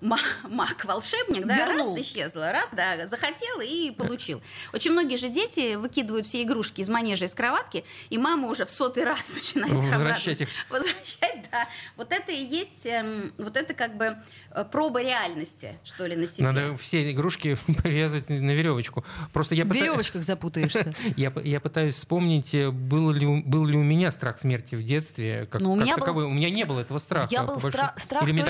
маг-волшебник, 0.00 1.46
да, 1.46 1.56
Вернул. 1.66 1.94
раз 1.96 2.02
исчезла, 2.04 2.52
раз, 2.52 2.68
да, 2.72 3.06
захотел 3.06 3.60
и 3.60 3.90
получил. 3.90 4.42
Очень 4.72 4.92
многие 4.92 5.16
же 5.16 5.28
дети 5.28 5.74
выкидывают 5.74 6.26
все 6.26 6.42
игрушки 6.42 6.80
из 6.80 6.88
манежа, 6.88 7.24
из 7.26 7.34
кроватки, 7.34 7.84
и 8.10 8.18
мама 8.18 8.48
уже 8.48 8.64
в 8.66 8.70
сотый 8.70 9.04
раз 9.04 9.30
начинает 9.34 9.72
их 9.72 9.78
Возвращать 9.78 10.40
обратно 10.40 10.42
их. 10.42 10.48
Возвращать, 10.70 11.48
да. 11.50 11.68
Вот 11.96 12.12
это 12.12 12.32
и 12.32 12.42
есть, 12.42 12.86
эм, 12.86 13.32
вот 13.38 13.56
это 13.56 13.74
как 13.74 13.96
бы 13.96 14.16
э, 14.50 14.64
проба 14.70 15.02
реальности, 15.02 15.78
что 15.84 16.06
ли, 16.06 16.16
на 16.16 16.26
себе. 16.26 16.46
Надо 16.46 16.76
все 16.76 17.10
игрушки 17.10 17.56
привязывать 17.82 18.28
на 18.28 18.50
веревочку. 18.52 19.04
Просто 19.32 19.54
я 19.54 19.64
В 19.64 19.68
пыта- 19.68 19.74
веревочках 19.80 20.22
запутаешься. 20.22 20.94
Я, 21.16 21.32
я 21.44 21.60
пытаюсь 21.60 21.94
вспомнить, 21.96 22.54
э, 22.54 22.70
был 22.70 23.10
ли, 23.10 23.26
у- 23.26 23.42
был 23.42 23.66
ли 23.66 23.76
у 23.76 23.82
меня 23.82 24.10
страх 24.10 24.38
смерти 24.38 24.74
в 24.74 24.82
детстве. 24.84 25.46
Как, 25.50 25.60
Ну, 25.60 25.72
у 25.72 25.76
как 25.76 25.84
меня 25.84 25.94
был- 25.96 26.00
таковой. 26.00 26.24
У 26.24 26.30
меня 26.30 26.50
не 26.50 26.64
было 26.64 26.80
этого 26.80 26.98
страха. 26.98 27.28
Я 27.30 27.42
был 27.44 27.56
стра- 27.56 27.92
страх 27.98 28.26
Или 28.28 28.42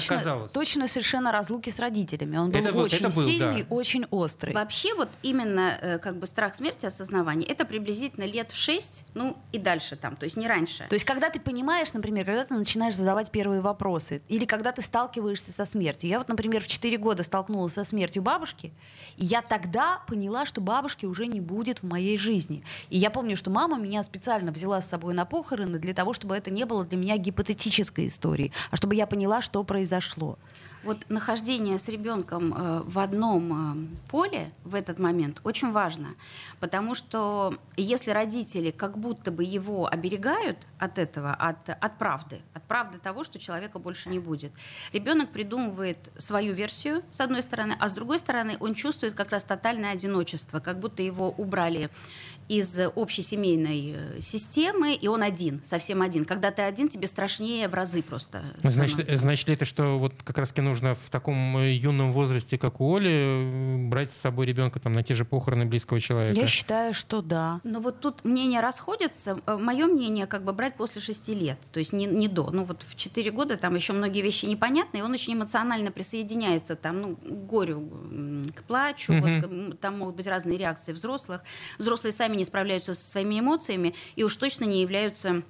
точно 0.52 0.88
совершенно 0.88 1.31
разлуки 1.32 1.70
с 1.70 1.78
родителями. 1.78 2.36
Он 2.36 2.50
был 2.50 2.60
Это 2.60 2.72
вот- 2.72 2.84
очень 2.84 2.98
это 3.04 3.14
был, 3.14 3.22
сильный, 3.24 3.62
да. 3.62 3.74
очень 3.74 4.06
острый. 4.10 4.52
Вообще 4.54 4.94
вот 4.94 5.08
именно 5.22 5.76
э, 5.80 5.98
как 5.98 6.16
бы 6.16 6.26
страх 6.26 6.54
смерти, 6.54 6.86
осознавание, 6.86 7.48
это 7.48 7.64
приблизительно 7.64 8.24
лет 8.24 8.52
в 8.52 8.56
6, 8.56 9.04
ну 9.14 9.36
и 9.52 9.58
дальше 9.58 9.96
там, 9.96 10.16
то 10.16 10.24
есть 10.24 10.36
не 10.36 10.46
раньше. 10.46 10.84
То 10.88 10.94
есть, 10.94 11.04
когда 11.04 11.30
ты 11.30 11.40
понимаешь, 11.40 11.92
например, 11.92 12.24
когда 12.26 12.44
ты 12.44 12.54
начинаешь 12.54 12.94
задавать 12.94 13.30
первые 13.30 13.60
вопросы, 13.60 14.22
или 14.28 14.44
когда 14.44 14.72
ты 14.72 14.82
сталкиваешься 14.82 15.50
со 15.52 15.64
смертью. 15.64 16.08
Я 16.10 16.18
вот, 16.18 16.28
например, 16.28 16.62
в 16.62 16.66
4 16.66 16.96
года 16.98 17.22
столкнулась 17.22 17.72
со 17.74 17.84
смертью 17.84 18.22
бабушки, 18.22 18.72
и 19.16 19.24
я 19.24 19.42
тогда 19.42 20.02
поняла, 20.06 20.46
что 20.46 20.60
бабушки 20.60 21.06
уже 21.06 21.26
не 21.26 21.40
будет 21.40 21.78
в 21.82 21.86
моей 21.86 22.18
жизни. 22.18 22.62
И 22.90 22.98
я 22.98 23.10
помню, 23.10 23.36
что 23.36 23.50
мама 23.50 23.78
меня 23.78 24.02
специально 24.02 24.52
взяла 24.52 24.80
с 24.80 24.88
собой 24.88 25.14
на 25.14 25.24
похороны 25.24 25.78
для 25.78 25.94
того, 25.94 26.12
чтобы 26.12 26.36
это 26.36 26.50
не 26.50 26.64
было 26.64 26.84
для 26.84 26.98
меня 26.98 27.16
гипотетической 27.16 28.06
историей, 28.08 28.52
а 28.70 28.76
чтобы 28.76 28.94
я 28.94 29.06
поняла, 29.06 29.42
что 29.42 29.62
произошло. 29.64 30.38
Вот 30.84 31.04
нахождение 31.08 31.78
с 31.78 31.88
ребенком 31.88 32.52
э, 32.52 32.82
в 32.84 32.98
одном 32.98 33.52
э, 33.52 34.08
поле 34.10 34.52
в 34.64 34.74
этот 34.74 34.98
момент 34.98 35.40
очень 35.44 35.70
важно, 35.70 36.08
потому 36.58 36.94
что 36.94 37.54
если 37.76 38.10
родители 38.10 38.70
как 38.70 38.98
будто 38.98 39.30
бы 39.30 39.44
его 39.44 39.86
оберегают 39.86 40.58
от 40.78 40.98
этого, 40.98 41.34
от, 41.34 41.68
от 41.68 41.98
правды, 41.98 42.40
от 42.54 42.64
правды 42.64 42.98
того, 42.98 43.22
что 43.22 43.38
человека 43.38 43.78
больше 43.78 44.08
не 44.08 44.18
будет, 44.18 44.52
ребенок 44.92 45.30
придумывает 45.30 45.98
свою 46.18 46.52
версию, 46.52 47.02
с 47.12 47.20
одной 47.20 47.42
стороны, 47.42 47.76
а 47.78 47.88
с 47.88 47.92
другой 47.92 48.18
стороны 48.18 48.56
он 48.58 48.74
чувствует 48.74 49.14
как 49.14 49.30
раз 49.30 49.44
тотальное 49.44 49.92
одиночество, 49.92 50.58
как 50.58 50.80
будто 50.80 51.02
его 51.02 51.30
убрали 51.30 51.90
из 52.48 52.78
общей 52.94 53.22
семейной 53.22 53.94
э, 53.96 54.20
системы, 54.20 54.94
и 54.94 55.06
он 55.06 55.22
один, 55.22 55.62
совсем 55.64 56.02
один. 56.02 56.24
Когда 56.24 56.50
ты 56.50 56.62
один, 56.62 56.88
тебе 56.88 57.06
страшнее 57.06 57.68
в 57.68 57.74
разы 57.74 58.02
просто. 58.02 58.42
Значит, 58.62 58.94
становится. 58.94 59.22
значит 59.22 59.48
ли 59.48 59.54
это, 59.54 59.64
что 59.64 59.98
вот 59.98 60.14
как 60.22 60.38
раз 60.38 60.52
нужно 60.72 60.94
в 60.94 61.10
таком 61.10 61.58
э, 61.58 61.74
юном 61.74 62.10
возрасте, 62.10 62.56
как 62.56 62.80
у 62.80 62.96
Оли, 62.96 63.10
э, 63.12 63.88
брать 63.88 64.10
с 64.10 64.16
собой 64.16 64.46
ребенка 64.46 64.80
там, 64.80 64.92
на 64.92 65.02
те 65.02 65.12
же 65.12 65.26
похороны 65.26 65.66
близкого 65.66 66.00
человека? 66.00 66.40
Я 66.40 66.46
считаю, 66.46 66.94
что 66.94 67.20
да. 67.20 67.60
Но 67.62 67.80
вот 67.80 68.00
тут 68.00 68.24
мнения 68.24 68.60
расходятся. 68.60 69.38
Мое 69.46 69.86
мнение 69.86 70.26
как 70.26 70.44
бы 70.44 70.52
брать 70.54 70.76
после 70.76 71.02
шести 71.02 71.34
лет, 71.34 71.58
то 71.70 71.78
есть 71.78 71.92
не, 71.92 72.06
не 72.06 72.28
до. 72.28 72.50
Ну 72.50 72.64
вот 72.64 72.84
в 72.88 72.96
четыре 72.96 73.30
года 73.30 73.58
там 73.58 73.74
еще 73.74 73.92
многие 73.92 74.22
вещи 74.22 74.46
непонятны, 74.46 74.98
и 74.98 75.02
он 75.02 75.12
очень 75.12 75.34
эмоционально 75.34 75.90
присоединяется 75.90 76.74
там, 76.74 77.02
ну, 77.02 77.16
к 77.16 77.46
горю, 77.46 77.88
к 78.54 78.62
плачу. 78.62 79.12
Мгм. 79.12 79.68
Вот, 79.68 79.80
там 79.80 79.98
могут 79.98 80.16
быть 80.16 80.26
разные 80.26 80.56
реакции 80.56 80.92
взрослых. 80.92 81.42
Взрослые 81.78 82.12
сами 82.12 82.36
не 82.36 82.44
справляются 82.46 82.94
со 82.94 83.10
своими 83.10 83.40
эмоциями 83.40 83.94
и 84.16 84.24
уж 84.24 84.34
точно 84.36 84.64
не 84.64 84.80
являются 84.80 85.42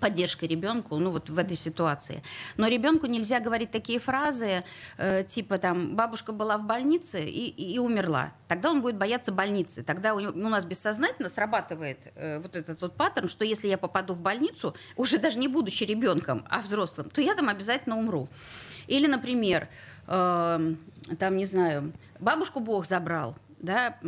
поддержкой 0.00 0.48
ребенку, 0.48 0.96
ну 0.96 1.10
вот 1.10 1.30
в 1.30 1.38
этой 1.38 1.56
ситуации. 1.56 2.22
Но 2.56 2.66
ребенку 2.66 3.06
нельзя 3.06 3.38
говорить 3.38 3.70
такие 3.70 4.00
фразы, 4.00 4.64
э, 4.96 5.24
типа 5.24 5.58
там 5.58 5.94
бабушка 5.94 6.32
была 6.32 6.58
в 6.58 6.64
больнице 6.64 7.22
и, 7.22 7.48
и, 7.48 7.74
и 7.74 7.78
умерла. 7.78 8.32
Тогда 8.48 8.70
он 8.70 8.80
будет 8.82 8.96
бояться 8.96 9.30
больницы. 9.30 9.82
Тогда 9.82 10.14
у, 10.14 10.20
него- 10.20 10.32
у 10.32 10.48
нас 10.48 10.64
бессознательно 10.64 11.28
срабатывает 11.28 11.98
э, 12.16 12.40
вот 12.40 12.56
этот 12.56 12.80
вот 12.82 12.96
паттерн, 12.96 13.28
что 13.28 13.44
если 13.44 13.68
я 13.68 13.78
попаду 13.78 14.14
в 14.14 14.20
больницу, 14.20 14.74
уже 14.96 15.18
даже 15.18 15.38
не 15.38 15.48
будучи 15.48 15.84
ребенком, 15.84 16.44
а 16.48 16.60
взрослым, 16.60 17.10
то 17.10 17.20
я 17.20 17.34
там 17.34 17.48
обязательно 17.48 17.98
умру. 17.98 18.28
Или, 18.86 19.06
например, 19.06 19.68
э, 20.08 20.74
там, 21.18 21.36
не 21.36 21.46
знаю, 21.46 21.92
бабушку 22.18 22.60
Бог 22.60 22.86
забрал, 22.86 23.36
да, 23.60 23.98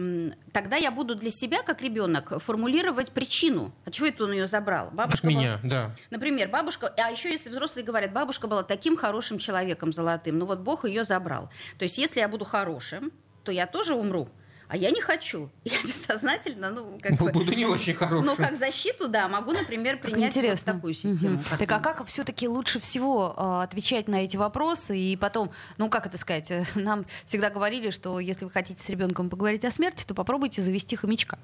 тогда 0.52 0.76
я 0.76 0.90
буду 0.90 1.14
для 1.14 1.30
себя, 1.30 1.62
как 1.62 1.82
ребенок, 1.82 2.40
формулировать 2.42 3.12
причину. 3.12 3.72
А 3.84 3.90
чего 3.90 4.06
это 4.06 4.24
он 4.24 4.32
ее 4.32 4.46
забрал? 4.46 4.90
Бабушка 4.92 5.26
От 5.26 5.32
меня, 5.32 5.58
была... 5.62 5.70
да. 5.70 5.90
Например, 6.10 6.48
бабушка, 6.48 6.92
а 6.96 7.10
еще 7.10 7.30
если 7.30 7.50
взрослые 7.50 7.84
говорят, 7.84 8.12
бабушка 8.12 8.46
была 8.46 8.62
таким 8.62 8.96
хорошим 8.96 9.38
человеком 9.38 9.92
золотым, 9.92 10.38
ну 10.38 10.46
вот 10.46 10.60
Бог 10.60 10.84
ее 10.84 11.04
забрал. 11.04 11.50
То 11.78 11.84
есть 11.84 11.98
если 11.98 12.20
я 12.20 12.28
буду 12.28 12.44
хорошим, 12.44 13.12
то 13.44 13.52
я 13.52 13.66
тоже 13.66 13.94
умру 13.94 14.28
а 14.72 14.76
я 14.76 14.90
не 14.90 15.02
хочу. 15.02 15.50
Я 15.64 15.82
бессознательно, 15.82 16.70
ну, 16.70 16.98
как 17.02 17.18
бы... 17.18 17.30
Буду 17.30 17.52
не 17.52 17.66
очень 17.66 17.92
хорошим. 17.92 18.24
Ну, 18.24 18.36
как 18.36 18.56
защиту, 18.56 19.06
да, 19.06 19.28
могу, 19.28 19.52
например, 19.52 19.98
принять 19.98 20.34
вот 20.34 20.64
такую 20.64 20.94
систему. 20.94 21.40
Угу. 21.40 21.58
Так 21.58 21.70
а 21.72 21.78
как 21.78 22.06
все-таки 22.06 22.48
лучше 22.48 22.80
всего 22.80 23.34
э, 23.36 23.62
отвечать 23.64 24.08
на 24.08 24.24
эти 24.24 24.38
вопросы? 24.38 24.98
И 24.98 25.14
потом, 25.16 25.50
ну, 25.76 25.90
как 25.90 26.06
это 26.06 26.16
сказать, 26.16 26.50
нам 26.74 27.04
всегда 27.26 27.50
говорили, 27.50 27.90
что 27.90 28.18
если 28.18 28.46
вы 28.46 28.50
хотите 28.50 28.82
с 28.82 28.88
ребенком 28.88 29.28
поговорить 29.28 29.62
о 29.66 29.70
смерти, 29.70 30.04
то 30.06 30.14
попробуйте 30.14 30.62
завести 30.62 30.96
хомячка. 30.96 31.38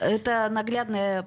Это 0.00 0.48
наглядное 0.50 1.26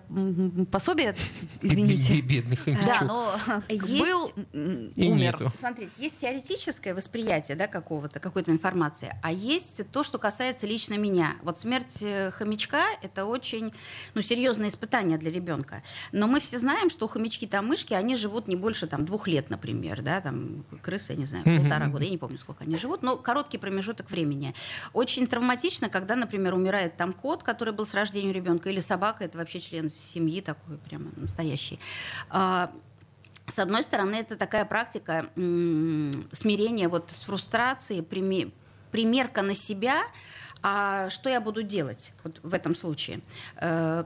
пособие, 0.72 1.16
извините. 1.62 2.22
Бедный 2.22 2.56
хомячок. 2.56 2.86
Да, 2.86 3.02
но 3.06 3.36
был, 3.70 4.32
умер. 4.54 5.52
Смотрите, 5.58 5.92
есть 5.98 6.18
теоретическое 6.18 6.94
восприятие 6.94 7.58
да, 7.58 7.68
какого-то, 7.68 8.20
какой-то 8.20 8.52
информации, 8.52 9.16
а 9.22 9.32
есть 9.32 9.82
то, 9.92 10.04
что 10.04 10.18
касается 10.18 10.68
лично 10.68 10.96
меня. 10.96 11.36
Вот 11.44 11.60
смерть 11.60 11.98
э, 12.02 12.32
хомячка– 12.32 12.84
это 13.02 13.26
очень 13.26 13.74
ну, 14.14 14.22
серьезное 14.22 14.70
испытание 14.70 15.18
для 15.18 15.32
ребенка. 15.32 15.84
Но 16.12 16.28
мы 16.28 16.40
все 16.40 16.58
знаем, 16.58 16.90
что 16.90 17.08
хомячки 17.08 17.48
там 17.48 17.68
мышки, 17.68 17.94
они 17.94 18.16
живут 18.16 18.48
не 18.48 18.56
больше 18.56 18.88
там, 18.88 19.06
двух 19.06 19.28
лет, 19.28 19.50
например. 19.50 20.02
Да, 20.02 20.22
там, 20.22 20.64
крысы, 20.82 21.14
я 21.14 21.18
не 21.18 21.26
знаю, 21.26 21.44
полтора 21.44 21.88
года, 21.88 22.04
я 22.04 22.10
не 22.10 22.18
помню, 22.18 22.38
сколько 22.38 22.64
они 22.64 22.78
живут, 22.78 23.04
но 23.04 23.18
короткий 23.18 23.58
промежуток 23.58 24.10
времени. 24.10 24.54
Очень 24.94 25.28
травматично, 25.28 25.90
когда, 25.90 26.16
например, 26.16 26.54
умирает 26.54 26.98
там 26.98 27.14
кот, 27.14 27.44
который 27.44 27.74
был 27.74 27.86
с 27.86 27.94
рождения 27.94 28.32
ребенка, 28.32 28.61
ребенка 28.62 28.70
или 28.70 28.80
собака 28.80 29.24
это 29.24 29.38
вообще 29.38 29.60
член 29.60 29.90
семьи 29.90 30.42
такой 30.42 30.78
прямо 30.78 31.12
настоящий. 31.16 31.80
А, 32.30 32.72
с 33.48 33.60
одной 33.60 33.84
стороны, 33.84 34.16
это 34.16 34.38
такая 34.38 34.66
практика 34.66 35.30
смирения 35.36 36.88
вот 36.88 37.10
с 37.12 37.24
фрустрацией, 37.24 38.04
примерка 38.92 39.42
на 39.42 39.56
себя, 39.56 40.04
а 40.64 41.10
что 41.10 41.30
я 41.30 41.42
буду 41.42 41.64
делать 41.64 42.14
вот 42.24 42.40
в 42.44 42.54
этом 42.54 42.76
случае? 42.76 43.22
Э, 43.58 44.06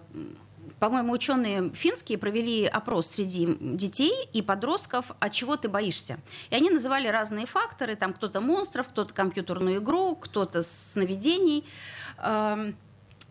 по-моему, 0.79 1.13
ученые 1.13 1.71
финские 1.73 2.17
провели 2.17 2.65
опрос 2.65 3.07
среди 3.11 3.57
детей 3.59 4.13
и 4.33 4.41
подростков, 4.41 5.11
от 5.19 5.31
чего 5.31 5.57
ты 5.57 5.69
боишься. 5.69 6.17
И 6.49 6.55
они 6.55 6.69
называли 6.69 7.07
разные 7.07 7.45
факторы, 7.45 7.95
там 7.95 8.13
кто-то 8.13 8.41
монстров, 8.41 8.87
кто-то 8.87 9.13
компьютерную 9.13 9.77
игру, 9.77 10.15
кто-то 10.15 10.63
сновидений. 10.63 11.65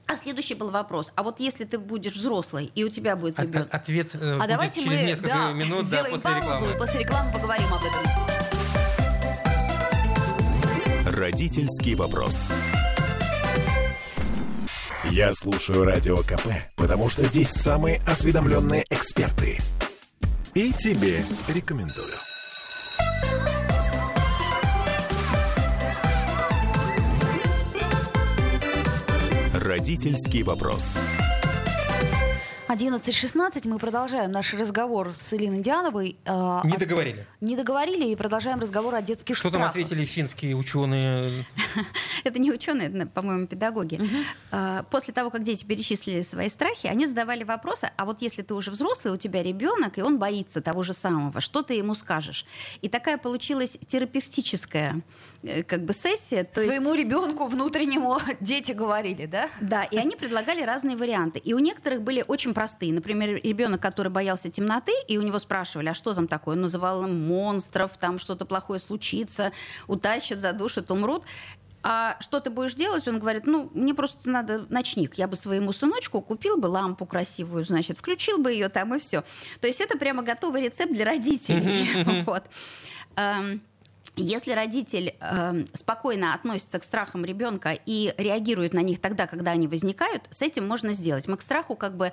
А 0.07 0.17
следующий 0.17 0.55
был 0.55 0.71
вопрос. 0.71 1.13
А 1.17 1.23
вот 1.23 1.41
если 1.41 1.65
ты 1.65 1.79
будешь 1.79 2.15
взрослый, 2.15 2.71
и 2.75 2.85
у 2.85 2.91
тебя 2.91 3.17
будет 3.17 3.39
ребенок... 3.39 3.69
От, 3.69 3.83
ответ 3.83 4.15
э, 4.15 4.39
а 4.41 4.47
давайте 4.47 4.83
через 4.83 5.01
мы, 5.01 5.07
несколько 5.07 5.35
да, 5.35 5.53
минут 5.53 5.87
сделаем 5.87 6.21
да, 6.21 6.31
после 6.31 6.31
паузу, 6.31 6.51
рекламы. 6.51 6.75
и 6.75 6.79
после 6.79 7.01
рекламы 7.01 7.33
поговорим 7.33 7.67
об 7.73 7.83
этом. 7.85 8.01
Родительский 11.15 11.95
вопрос. 11.95 12.35
Я 15.11 15.33
слушаю 15.33 15.85
Радио 15.85 16.19
КП, 16.19 16.49
потому 16.77 17.09
что 17.09 17.25
здесь 17.25 17.51
самые 17.51 18.01
осведомленные 18.07 18.85
эксперты. 18.91 19.59
И 20.55 20.73
тебе 20.73 21.25
рекомендую. 21.49 22.34
Родительский 29.75 30.45
вопрос. 30.45 30.97
11.16 32.69 33.69
мы 33.69 33.79
продолжаем 33.79 34.33
наш 34.33 34.55
разговор 34.55 35.13
с 35.15 35.35
Илиной 35.35 35.61
Диановой. 35.61 36.17
Э, 36.25 36.63
не 36.65 36.79
договорили. 36.79 37.27
Не 37.43 37.57
договорили 37.57 38.09
и 38.09 38.17
продолжаем 38.17 38.59
разговор 38.59 38.95
о 38.95 39.03
детских 39.03 39.37
Что 39.37 39.51
страхах. 39.51 39.73
там 39.75 39.83
ответили 39.83 40.07
финские 40.07 40.57
ученые? 40.57 41.45
Это 42.25 42.39
не 42.41 42.51
ученые, 42.51 42.89
это, 42.89 43.07
по-моему, 43.07 43.47
педагоги. 43.47 44.01
Э, 44.51 44.83
после 44.91 45.13
того, 45.13 45.29
как 45.29 45.45
дети 45.45 45.63
перечислили 45.67 46.23
свои 46.23 46.49
страхи, 46.49 46.87
они 46.87 47.07
задавали 47.07 47.45
вопросы, 47.45 47.91
а 47.99 48.07
вот 48.07 48.23
если 48.23 48.41
ты 48.41 48.55
уже 48.55 48.71
взрослый, 48.71 49.13
у 49.13 49.19
тебя 49.19 49.43
ребенок, 49.43 49.99
и 49.99 50.03
он 50.03 50.19
боится 50.19 50.63
того 50.63 50.83
же 50.83 50.95
самого, 50.95 51.43
что 51.43 51.63
ты 51.63 51.75
ему 51.75 51.95
скажешь? 51.95 52.47
И 52.81 52.89
такая 52.89 53.19
получилась 53.19 53.77
терапевтическая 53.87 55.03
э, 55.43 55.65
как 55.65 55.85
бы 55.85 55.93
сессия. 55.93 56.49
Своему 56.55 56.95
ребенку 56.95 57.47
внутреннему 57.47 58.19
дети 58.41 58.73
говорили, 58.73 59.27
да? 59.27 59.51
Да, 59.61 59.85
и 59.85 59.99
они 59.99 60.17
предлагали 60.17 60.63
разные 60.63 60.97
варианты. 60.97 61.41
И 61.41 61.53
у 61.53 61.59
некоторых 61.59 62.01
были 62.01 62.25
очень 62.27 62.54
простые. 62.55 62.93
Например, 62.93 63.41
ребенок, 63.43 63.83
который 63.83 64.11
боялся 64.11 64.51
темноты, 64.51 64.93
и 65.09 65.19
у 65.19 65.23
него 65.23 65.39
спрашивали, 65.39 65.89
а 65.89 65.95
что 65.95 66.15
там 66.15 66.29
такое? 66.29 66.55
Он 66.55 66.63
называл 66.63 67.05
им 67.05 67.27
монстров, 67.27 67.99
там 67.99 68.19
что-то 68.19 68.47
плохое 68.47 68.81
случится, 68.81 69.53
утащат, 69.87 70.41
задушат, 70.41 70.91
умрут. 70.91 71.25
А 71.87 72.17
что 72.21 72.41
ты 72.41 72.49
будешь 72.49 72.75
делать? 72.75 73.07
Он 73.07 73.19
говорит, 73.19 73.47
ну, 73.47 73.71
мне 73.75 73.93
просто 73.93 74.31
надо 74.31 74.65
ночник. 74.71 75.17
Я 75.17 75.29
бы 75.29 75.37
своему 75.37 75.75
сыночку 75.75 76.23
купил 76.23 76.57
бы 76.57 76.67
лампу 76.69 77.05
красивую, 77.05 77.63
значит, 77.67 77.99
включил 77.99 78.39
бы 78.39 78.53
ее 78.53 78.71
там 78.71 78.95
и 78.95 78.99
все. 78.99 79.23
То 79.61 79.67
есть 79.67 79.83
это 79.83 79.99
прямо 79.99 80.23
готовый 80.23 80.63
рецепт 80.63 80.93
для 80.93 81.05
родителей. 81.05 82.25
Вот. 82.25 82.45
Если 84.17 84.53
родитель 84.53 85.17
э, 85.19 85.65
спокойно 85.75 86.35
относится 86.35 86.79
к 86.79 86.85
страхам 86.85 87.25
ребенка 87.25 87.77
и 87.85 88.15
реагирует 88.17 88.73
на 88.73 88.79
них 88.79 89.01
тогда, 89.01 89.27
когда 89.27 89.51
они 89.51 89.67
возникают, 89.67 90.23
с 90.31 90.41
этим 90.41 90.69
можно 90.69 90.93
сделать. 90.93 91.27
Мы 91.27 91.37
к 91.37 91.43
страху 91.43 91.75
как 91.75 91.97
бы 91.97 92.13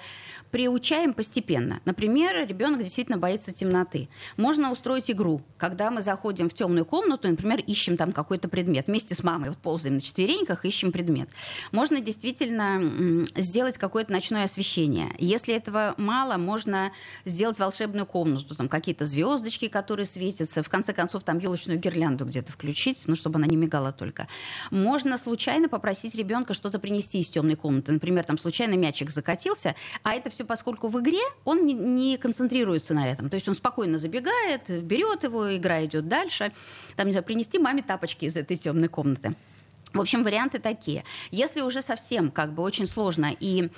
приучаем 0.50 1.14
постепенно. 1.14 1.80
Например, 1.86 2.48
ребенок 2.48 2.80
действительно 2.80 3.20
боится 3.20 3.54
темноты. 3.54 4.10
Можно 4.36 4.72
устроить 4.72 5.12
игру, 5.12 5.44
когда 5.58 5.92
мы 5.92 6.02
заходим 6.02 6.50
в 6.50 6.56
темную 6.56 6.86
комнату, 6.86 7.28
например, 7.28 7.60
ищем 7.60 7.98
там 7.98 8.14
какой-то 8.14 8.50
предмет. 8.50 8.88
Вместе 8.88 9.14
с 9.14 9.22
мамой 9.22 9.50
вот 9.50 9.60
ползаем 9.60 9.96
на 9.96 10.02
четвереньках, 10.02 10.66
ищем 10.66 10.92
предмет. 10.92 11.30
Можно 11.72 12.02
действительно 12.02 13.28
сделать 13.36 13.78
какое-то 13.78 14.12
ночное 14.12 14.46
освещение. 14.46 15.10
Если 15.20 15.54
этого 15.54 15.94
мало, 15.98 16.38
можно 16.38 16.92
сделать 17.26 17.60
волшебную 17.60 18.08
комнату, 18.08 18.56
там 18.56 18.70
какие-то 18.70 19.06
звездочки, 19.06 19.68
которые 19.68 20.08
светятся. 20.08 20.64
В 20.64 20.70
конце 20.70 20.94
концов, 20.94 21.24
там 21.24 21.38
елочную 21.38 21.80
гирлянду 21.82 22.26
где-то 22.26 22.52
включить, 22.52 23.04
ну, 23.08 23.16
чтобы 23.16 23.38
она 23.38 23.48
не 23.48 23.58
мигала 23.58 23.92
только. 23.92 24.28
Можно 24.70 25.18
случайно 25.18 25.68
попросить 25.68 26.16
ребенка 26.16 26.54
что-то 26.54 26.80
принести 26.80 27.20
из 27.20 27.30
темной 27.30 27.56
комнаты. 27.56 27.92
Например, 27.92 28.24
там 28.24 28.38
случайно 28.38 28.76
мячик 28.76 29.12
закатился, 29.12 29.76
а 30.04 30.14
это 30.14 30.30
все 30.30 30.46
поскольку 30.46 30.88
в 30.88 31.00
игре 31.02 31.22
он 31.44 31.66
не, 31.66 31.74
не 31.74 32.18
концентрируется 32.18 32.94
на 32.94 33.10
этом. 33.10 33.30
То 33.30 33.36
есть 33.36 33.48
он 33.50 33.56
спокойно 33.56 33.98
забегает, 33.98 34.70
берет 34.84 35.24
его, 35.24 35.56
игра 35.56 35.84
идет 35.84 36.08
дальше. 36.08 36.52
Там, 36.96 37.08
не 37.08 37.14
знаю, 37.14 37.26
принести 37.26 37.60
маме 37.60 37.84
тапочки 37.84 38.26
из 38.26 38.38
этой 38.38 38.58
темной 38.58 38.88
комнаты. 38.88 39.36
В 39.94 40.00
общем, 40.00 40.24
варианты 40.24 40.60
такие. 40.60 41.04
Если 41.32 41.62
уже 41.62 41.82
совсем 41.82 42.32
как 42.32 42.54
бы 42.54 42.64
очень 42.64 42.88
сложно 42.88 43.36
и 43.40 43.70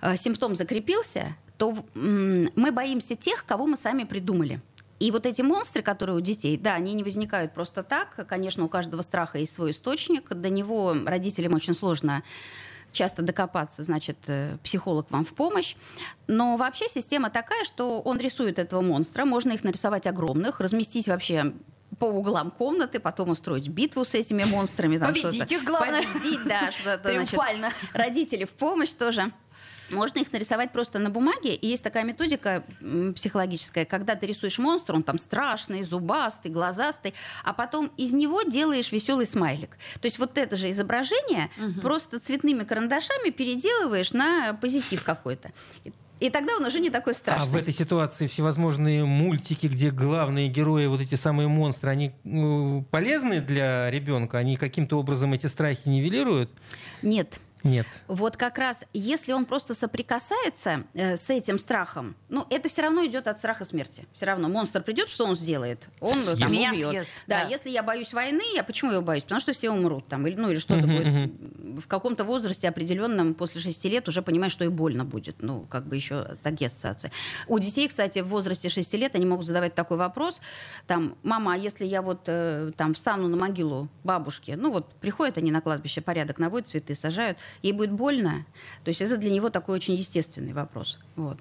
э, 0.00 0.16
симптом 0.16 0.56
закрепился, 0.56 1.36
то 1.58 1.76
э, 1.94 2.46
мы 2.56 2.72
боимся 2.72 3.14
тех, 3.14 3.44
кого 3.44 3.66
мы 3.66 3.76
сами 3.76 4.04
придумали. 4.04 4.60
И 5.00 5.10
вот 5.10 5.24
эти 5.26 5.40
монстры, 5.40 5.82
которые 5.82 6.16
у 6.16 6.20
детей, 6.20 6.56
да, 6.58 6.74
они 6.74 6.92
не 6.92 7.02
возникают 7.02 7.54
просто 7.54 7.82
так. 7.82 8.26
Конечно, 8.28 8.64
у 8.64 8.68
каждого 8.68 9.00
страха 9.02 9.38
есть 9.38 9.54
свой 9.54 9.72
источник. 9.72 10.28
До 10.28 10.50
него 10.50 10.94
родителям 11.06 11.54
очень 11.54 11.74
сложно 11.74 12.22
часто 12.92 13.22
докопаться, 13.22 13.82
значит, 13.82 14.18
э, 14.26 14.56
психолог 14.64 15.10
вам 15.10 15.24
в 15.24 15.32
помощь. 15.32 15.76
Но 16.26 16.56
вообще 16.56 16.88
система 16.88 17.30
такая, 17.30 17.64
что 17.64 18.00
он 18.00 18.18
рисует 18.18 18.58
этого 18.58 18.82
монстра, 18.82 19.24
можно 19.24 19.52
их 19.52 19.64
нарисовать 19.64 20.06
огромных, 20.06 20.60
разместить 20.60 21.06
вообще 21.08 21.52
по 21.98 22.06
углам 22.06 22.50
комнаты, 22.50 23.00
потом 23.00 23.30
устроить 23.30 23.68
битву 23.68 24.04
с 24.04 24.14
этими 24.14 24.44
монстрами. 24.44 24.98
Там 24.98 25.14
Победить 25.14 25.52
их, 25.52 25.64
главное. 25.64 26.02
Победить, 26.02 26.44
да, 26.44 26.70
что-то. 26.72 27.10
Значит, 27.14 27.38
родители 27.92 28.44
в 28.44 28.50
помощь 28.50 28.92
тоже. 28.92 29.30
Можно 29.90 30.20
их 30.20 30.32
нарисовать 30.32 30.72
просто 30.72 30.98
на 30.98 31.10
бумаге. 31.10 31.54
И 31.54 31.66
есть 31.66 31.82
такая 31.82 32.04
методика 32.04 32.64
психологическая, 33.14 33.84
когда 33.84 34.14
ты 34.14 34.26
рисуешь 34.26 34.58
монстра, 34.58 34.94
он 34.94 35.02
там 35.02 35.18
страшный, 35.18 35.84
зубастый, 35.84 36.50
глазастый, 36.50 37.14
а 37.44 37.52
потом 37.52 37.90
из 37.96 38.12
него 38.12 38.42
делаешь 38.42 38.92
веселый 38.92 39.26
смайлик. 39.26 39.76
То 40.00 40.06
есть 40.06 40.18
вот 40.18 40.38
это 40.38 40.56
же 40.56 40.70
изображение 40.70 41.50
угу. 41.56 41.80
просто 41.80 42.20
цветными 42.20 42.64
карандашами 42.64 43.30
переделываешь 43.30 44.12
на 44.12 44.54
позитив 44.54 45.02
какой-то. 45.02 45.50
И 46.20 46.28
тогда 46.28 46.54
он 46.56 46.66
уже 46.66 46.80
не 46.80 46.90
такой 46.90 47.14
страшный. 47.14 47.48
А 47.48 47.50
в 47.50 47.56
этой 47.56 47.72
ситуации 47.72 48.26
всевозможные 48.26 49.04
мультики, 49.06 49.66
где 49.66 49.90
главные 49.90 50.48
герои, 50.48 50.86
вот 50.86 51.00
эти 51.00 51.14
самые 51.14 51.48
монстры, 51.48 51.90
они 51.90 52.12
ну, 52.24 52.84
полезны 52.90 53.40
для 53.40 53.90
ребенка? 53.90 54.36
Они 54.36 54.56
каким-то 54.56 54.98
образом 54.98 55.32
эти 55.32 55.46
страхи 55.46 55.88
нивелируют? 55.88 56.52
Нет. 57.02 57.40
Нет. 57.62 57.86
Вот 58.08 58.36
как 58.36 58.58
раз, 58.58 58.84
если 58.92 59.32
он 59.32 59.44
просто 59.44 59.74
соприкасается 59.74 60.84
э, 60.94 61.16
с 61.16 61.30
этим 61.30 61.58
страхом, 61.58 62.16
ну, 62.28 62.46
это 62.50 62.68
все 62.68 62.82
равно 62.82 63.04
идет 63.04 63.26
от 63.26 63.38
страха 63.38 63.64
смерти. 63.64 64.06
Все 64.12 64.26
равно 64.26 64.48
монстр 64.48 64.82
придет, 64.82 65.10
что 65.10 65.26
он 65.26 65.36
сделает? 65.36 65.88
Он 66.00 66.14
съест. 66.14 66.40
там 66.40 66.52
Меня 66.52 66.70
убьет. 66.70 66.90
Съест, 66.90 67.10
да, 67.26 67.44
да, 67.44 67.48
если 67.48 67.70
я 67.70 67.82
боюсь 67.82 68.12
войны, 68.12 68.42
я 68.54 68.62
почему 68.62 68.92
я 68.92 69.00
боюсь? 69.00 69.22
Потому 69.24 69.40
что 69.40 69.52
все 69.52 69.70
умрут 69.70 70.06
там, 70.08 70.26
или, 70.26 70.36
ну, 70.36 70.50
или 70.50 70.58
что-то 70.58 70.80
uh-huh, 70.80 70.96
будет 70.96 71.06
uh-huh. 71.06 71.80
в 71.80 71.86
каком-то 71.86 72.24
возрасте 72.24 72.68
определенном, 72.68 73.34
после 73.34 73.60
6 73.60 73.84
лет, 73.86 74.08
уже 74.08 74.22
понимаешь, 74.22 74.52
что 74.52 74.64
и 74.64 74.68
больно 74.68 75.04
будет. 75.04 75.42
Ну, 75.42 75.66
как 75.68 75.86
бы 75.86 75.96
еще 75.96 76.36
такие 76.42 76.66
ассоциации. 76.66 77.10
У 77.46 77.58
детей, 77.58 77.88
кстати, 77.88 78.20
в 78.20 78.28
возрасте 78.28 78.68
6 78.68 78.94
лет 78.94 79.14
они 79.14 79.26
могут 79.26 79.46
задавать 79.46 79.74
такой 79.74 79.96
вопрос, 79.96 80.40
там, 80.86 81.16
мама, 81.22 81.54
а 81.54 81.56
если 81.56 81.84
я 81.84 82.02
вот 82.02 82.22
э, 82.26 82.72
там 82.76 82.94
встану 82.94 83.28
на 83.28 83.36
могилу 83.36 83.88
бабушки, 84.04 84.52
ну 84.56 84.70
вот 84.70 84.92
приходят 84.94 85.38
они 85.38 85.50
на 85.50 85.60
кладбище, 85.60 86.00
порядок 86.00 86.38
наводят, 86.38 86.68
цветы 86.68 86.94
сажают, 86.94 87.38
ей 87.62 87.72
будет 87.72 87.92
больно? 87.92 88.46
То 88.84 88.88
есть 88.88 89.00
это 89.00 89.16
для 89.16 89.30
него 89.30 89.50
такой 89.50 89.76
очень 89.76 89.94
естественный 89.94 90.52
вопрос. 90.52 90.98
Вот. 91.16 91.38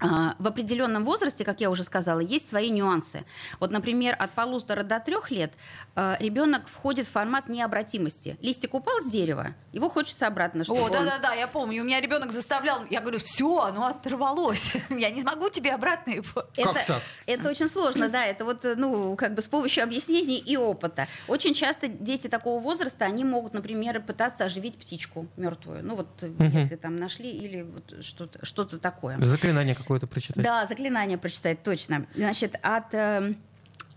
А, 0.00 0.34
в 0.38 0.46
определенном 0.46 1.04
возрасте, 1.04 1.44
как 1.44 1.60
я 1.60 1.70
уже 1.70 1.84
сказала, 1.84 2.20
есть 2.20 2.48
свои 2.48 2.70
нюансы. 2.70 3.24
Вот, 3.58 3.70
например, 3.70 4.16
от 4.18 4.30
полутора 4.30 4.82
до 4.82 4.98
трех 4.98 5.30
лет 5.30 5.52
а, 5.94 6.16
ребенок 6.20 6.68
входит 6.68 7.06
в 7.06 7.10
формат 7.10 7.48
необратимости. 7.48 8.38
Листик 8.40 8.74
упал 8.74 9.00
с 9.02 9.10
дерева, 9.10 9.54
его 9.72 9.88
хочется 9.88 10.26
обратно, 10.26 10.64
чтобы 10.64 10.80
О, 10.80 10.84
он... 10.84 10.92
да-да-да, 10.92 11.34
я 11.34 11.46
помню. 11.46 11.82
У 11.82 11.84
меня 11.84 12.00
ребенок 12.00 12.32
заставлял, 12.32 12.84
я 12.88 13.00
говорю, 13.00 13.18
все, 13.18 13.60
оно 13.60 13.86
оторвалось. 13.86 14.72
Я 14.90 15.10
не 15.10 15.22
смогу 15.22 15.48
тебе 15.48 15.72
обратно 15.72 16.10
его. 16.10 16.42
Как 16.54 16.58
это, 16.58 16.84
так? 16.86 17.02
это 17.26 17.48
очень 17.50 17.68
сложно, 17.68 18.08
да, 18.08 18.24
это 18.24 18.44
вот, 18.44 18.64
ну, 18.76 19.16
как 19.16 19.34
бы 19.34 19.42
с 19.42 19.46
помощью 19.46 19.84
объяснений 19.84 20.38
и 20.38 20.56
опыта. 20.56 21.06
Очень 21.28 21.54
часто 21.54 21.88
дети 21.88 22.28
такого 22.28 22.60
возраста, 22.60 23.04
они 23.04 23.24
могут, 23.24 23.52
например, 23.52 24.00
пытаться 24.00 24.44
оживить 24.44 24.76
птичку 24.76 25.28
мертвую. 25.36 25.84
Ну, 25.84 25.96
вот, 25.96 26.08
если 26.38 26.76
там 26.76 26.98
нашли, 26.98 27.30
или 27.30 27.62
вот 27.62 28.04
что-то, 28.04 28.44
что-то 28.44 28.78
такое. 28.78 29.18
Заклинание 29.20 29.74
какое-то 29.90 30.06
прочитать. 30.06 30.44
Да, 30.44 30.66
заклинание 30.66 31.18
прочитать, 31.18 31.64
точно. 31.64 32.06
Значит, 32.14 32.54
от 32.62 32.94
э, 32.94 33.34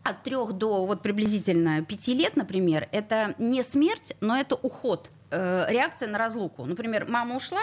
от 0.01 0.23
трех 0.23 0.53
до 0.53 0.87
вот 0.87 1.03
приблизительно 1.03 1.83
пяти 1.83 2.15
лет, 2.15 2.35
например, 2.35 2.89
это 2.91 3.35
не 3.37 3.61
смерть, 3.61 4.15
но 4.19 4.35
это 4.35 4.55
уход, 4.55 5.11
э, 5.29 5.65
реакция 5.69 6.09
на 6.09 6.17
разлуку. 6.17 6.65
Например, 6.65 7.05
мама 7.07 7.35
ушла, 7.35 7.61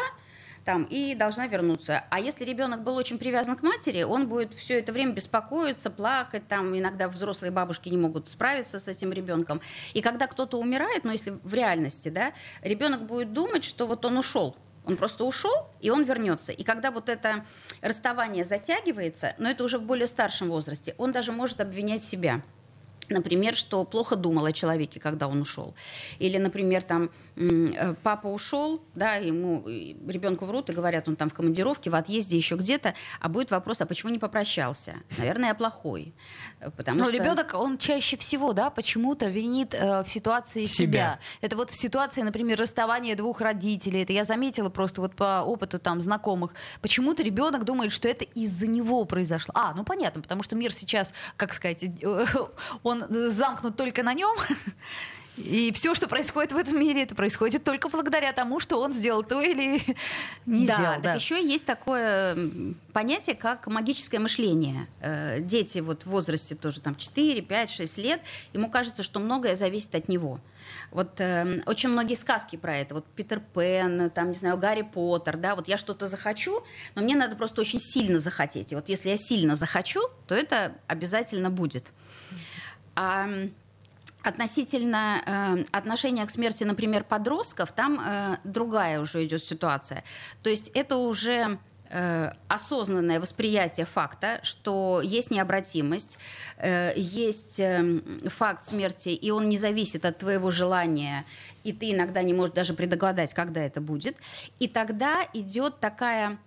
там, 0.64 0.84
и 0.84 1.16
должна 1.16 1.48
вернуться. 1.48 2.04
А 2.08 2.20
если 2.20 2.44
ребенок 2.44 2.84
был 2.84 2.94
очень 2.94 3.18
привязан 3.18 3.56
к 3.56 3.62
матери, 3.62 4.04
он 4.04 4.28
будет 4.28 4.54
все 4.54 4.78
это 4.78 4.92
время 4.92 5.12
беспокоиться, 5.12 5.90
плакать, 5.90 6.46
там, 6.46 6.78
иногда 6.78 7.08
взрослые 7.08 7.50
бабушки 7.50 7.88
не 7.88 7.96
могут 7.96 8.28
справиться 8.28 8.78
с 8.78 8.86
этим 8.86 9.12
ребенком. 9.12 9.60
И 9.92 10.02
когда 10.02 10.28
кто-то 10.28 10.58
умирает, 10.58 11.02
ну, 11.02 11.10
если 11.10 11.32
в 11.42 11.52
реальности, 11.52 12.10
да, 12.10 12.32
ребенок 12.62 13.02
будет 13.06 13.32
думать, 13.32 13.64
что 13.64 13.88
вот 13.88 14.04
он 14.04 14.18
ушел, 14.18 14.56
он 14.90 14.96
просто 14.96 15.24
ушел, 15.24 15.68
и 15.80 15.90
он 15.90 16.04
вернется. 16.04 16.52
И 16.52 16.64
когда 16.64 16.90
вот 16.90 17.08
это 17.08 17.44
расставание 17.80 18.44
затягивается, 18.44 19.34
но 19.38 19.48
это 19.48 19.64
уже 19.64 19.78
в 19.78 19.82
более 19.82 20.08
старшем 20.08 20.50
возрасте, 20.50 20.94
он 20.98 21.12
даже 21.12 21.32
может 21.32 21.60
обвинять 21.60 22.02
себя 22.02 22.42
например, 23.08 23.56
что 23.56 23.84
плохо 23.84 24.14
думал 24.14 24.44
о 24.44 24.52
человеке, 24.52 25.00
когда 25.00 25.26
он 25.26 25.42
ушел. 25.42 25.74
Или, 26.20 26.38
например, 26.38 26.82
там 26.82 27.10
папа 28.02 28.26
ушел, 28.26 28.82
да, 28.94 29.14
ему 29.14 29.64
ребенку 29.66 30.44
врут 30.44 30.70
и 30.70 30.72
говорят, 30.72 31.08
он 31.08 31.16
там 31.16 31.28
в 31.28 31.34
командировке, 31.34 31.90
в 31.90 31.94
отъезде, 31.94 32.36
еще 32.36 32.56
где-то, 32.56 32.94
а 33.20 33.28
будет 33.28 33.50
вопрос, 33.50 33.80
а 33.80 33.86
почему 33.86 34.12
не 34.12 34.18
попрощался? 34.18 34.96
Наверное, 35.18 35.50
я 35.50 35.54
плохой. 35.54 36.14
Потому 36.76 36.98
Но 36.98 37.04
что... 37.06 37.14
ребенок, 37.14 37.54
он 37.54 37.78
чаще 37.78 38.16
всего, 38.16 38.52
да, 38.52 38.70
почему-то 38.70 39.28
винит 39.28 39.74
э, 39.74 40.02
в 40.02 40.08
ситуации 40.08 40.66
себя. 40.66 40.90
себя. 40.90 41.20
Это 41.40 41.56
вот 41.56 41.70
в 41.70 41.74
ситуации, 41.74 42.22
например, 42.22 42.58
расставания 42.58 43.16
двух 43.16 43.40
родителей. 43.40 44.02
Это 44.02 44.12
я 44.12 44.24
заметила 44.24 44.68
просто 44.68 45.00
вот 45.00 45.14
по 45.14 45.42
опыту 45.42 45.78
там 45.78 46.00
знакомых. 46.00 46.54
Почему-то 46.82 47.22
ребенок 47.22 47.64
думает, 47.64 47.92
что 47.92 48.08
это 48.08 48.24
из-за 48.24 48.66
него 48.66 49.04
произошло. 49.04 49.52
А, 49.54 49.74
ну 49.74 49.84
понятно, 49.84 50.20
потому 50.20 50.42
что 50.42 50.56
мир 50.56 50.72
сейчас, 50.72 51.14
как 51.36 51.52
сказать, 51.54 51.84
он 52.82 53.04
замкнут 53.30 53.76
только 53.76 54.02
на 54.02 54.14
нем. 54.14 54.36
И 55.40 55.72
все, 55.72 55.94
что 55.94 56.08
происходит 56.08 56.52
в 56.52 56.56
этом 56.56 56.78
мире, 56.78 57.02
это 57.02 57.14
происходит 57.14 57.64
только 57.64 57.88
благодаря 57.88 58.32
тому, 58.32 58.60
что 58.60 58.80
он 58.80 58.92
сделал 58.92 59.22
то 59.22 59.40
или 59.40 59.80
не 60.46 60.66
да, 60.66 60.74
сделал. 60.74 60.96
Да, 60.96 61.00
так 61.02 61.20
еще 61.20 61.42
есть 61.42 61.66
такое 61.66 62.36
понятие, 62.92 63.36
как 63.36 63.66
магическое 63.66 64.18
мышление. 64.18 64.86
Э, 65.00 65.40
дети 65.40 65.78
вот 65.78 66.02
в 66.02 66.06
возрасте 66.06 66.54
тоже 66.54 66.80
там 66.80 66.94
4, 66.94 67.42
5, 67.42 67.70
6 67.70 67.98
лет, 67.98 68.20
ему 68.52 68.70
кажется, 68.70 69.02
что 69.02 69.20
многое 69.20 69.56
зависит 69.56 69.94
от 69.94 70.08
него. 70.08 70.40
Вот 70.90 71.20
э, 71.20 71.62
очень 71.66 71.88
многие 71.88 72.14
сказки 72.14 72.56
про 72.56 72.76
это. 72.76 72.94
Вот 72.94 73.06
Питер 73.06 73.40
Пен, 73.40 74.10
там, 74.10 74.30
не 74.30 74.36
знаю, 74.36 74.58
Гарри 74.58 74.82
Поттер, 74.82 75.36
да, 75.36 75.54
вот 75.54 75.68
я 75.68 75.76
что-то 75.76 76.06
захочу, 76.06 76.62
но 76.94 77.02
мне 77.02 77.16
надо 77.16 77.36
просто 77.36 77.60
очень 77.60 77.80
сильно 77.80 78.18
захотеть. 78.18 78.72
И 78.72 78.74
вот 78.74 78.88
если 78.88 79.08
я 79.08 79.16
сильно 79.16 79.56
захочу, 79.56 80.00
то 80.26 80.34
это 80.34 80.74
обязательно 80.86 81.50
будет. 81.50 81.92
А 82.96 83.28
относительно 84.22 85.22
э, 85.24 85.64
отношения 85.72 86.26
к 86.26 86.30
смерти, 86.30 86.64
например, 86.64 87.04
подростков, 87.04 87.72
там 87.72 88.00
э, 88.00 88.36
другая 88.44 89.00
уже 89.00 89.24
идет 89.24 89.44
ситуация. 89.44 90.04
То 90.42 90.50
есть 90.50 90.70
это 90.74 90.96
уже 90.96 91.58
э, 91.90 92.32
осознанное 92.48 93.20
восприятие 93.20 93.86
факта, 93.86 94.40
что 94.42 95.00
есть 95.02 95.30
необратимость, 95.30 96.18
э, 96.58 96.92
есть 96.96 97.58
э, 97.60 98.00
факт 98.26 98.64
смерти, 98.64 99.10
и 99.10 99.30
он 99.30 99.48
не 99.48 99.58
зависит 99.58 100.04
от 100.04 100.18
твоего 100.18 100.50
желания, 100.50 101.24
и 101.64 101.72
ты 101.72 101.92
иногда 101.92 102.22
не 102.22 102.34
можешь 102.34 102.54
даже 102.54 102.74
предугадать, 102.74 103.34
когда 103.34 103.60
это 103.60 103.80
будет. 103.80 104.16
И 104.58 104.68
тогда 104.68 105.26
идет 105.32 105.80
такая 105.80 106.38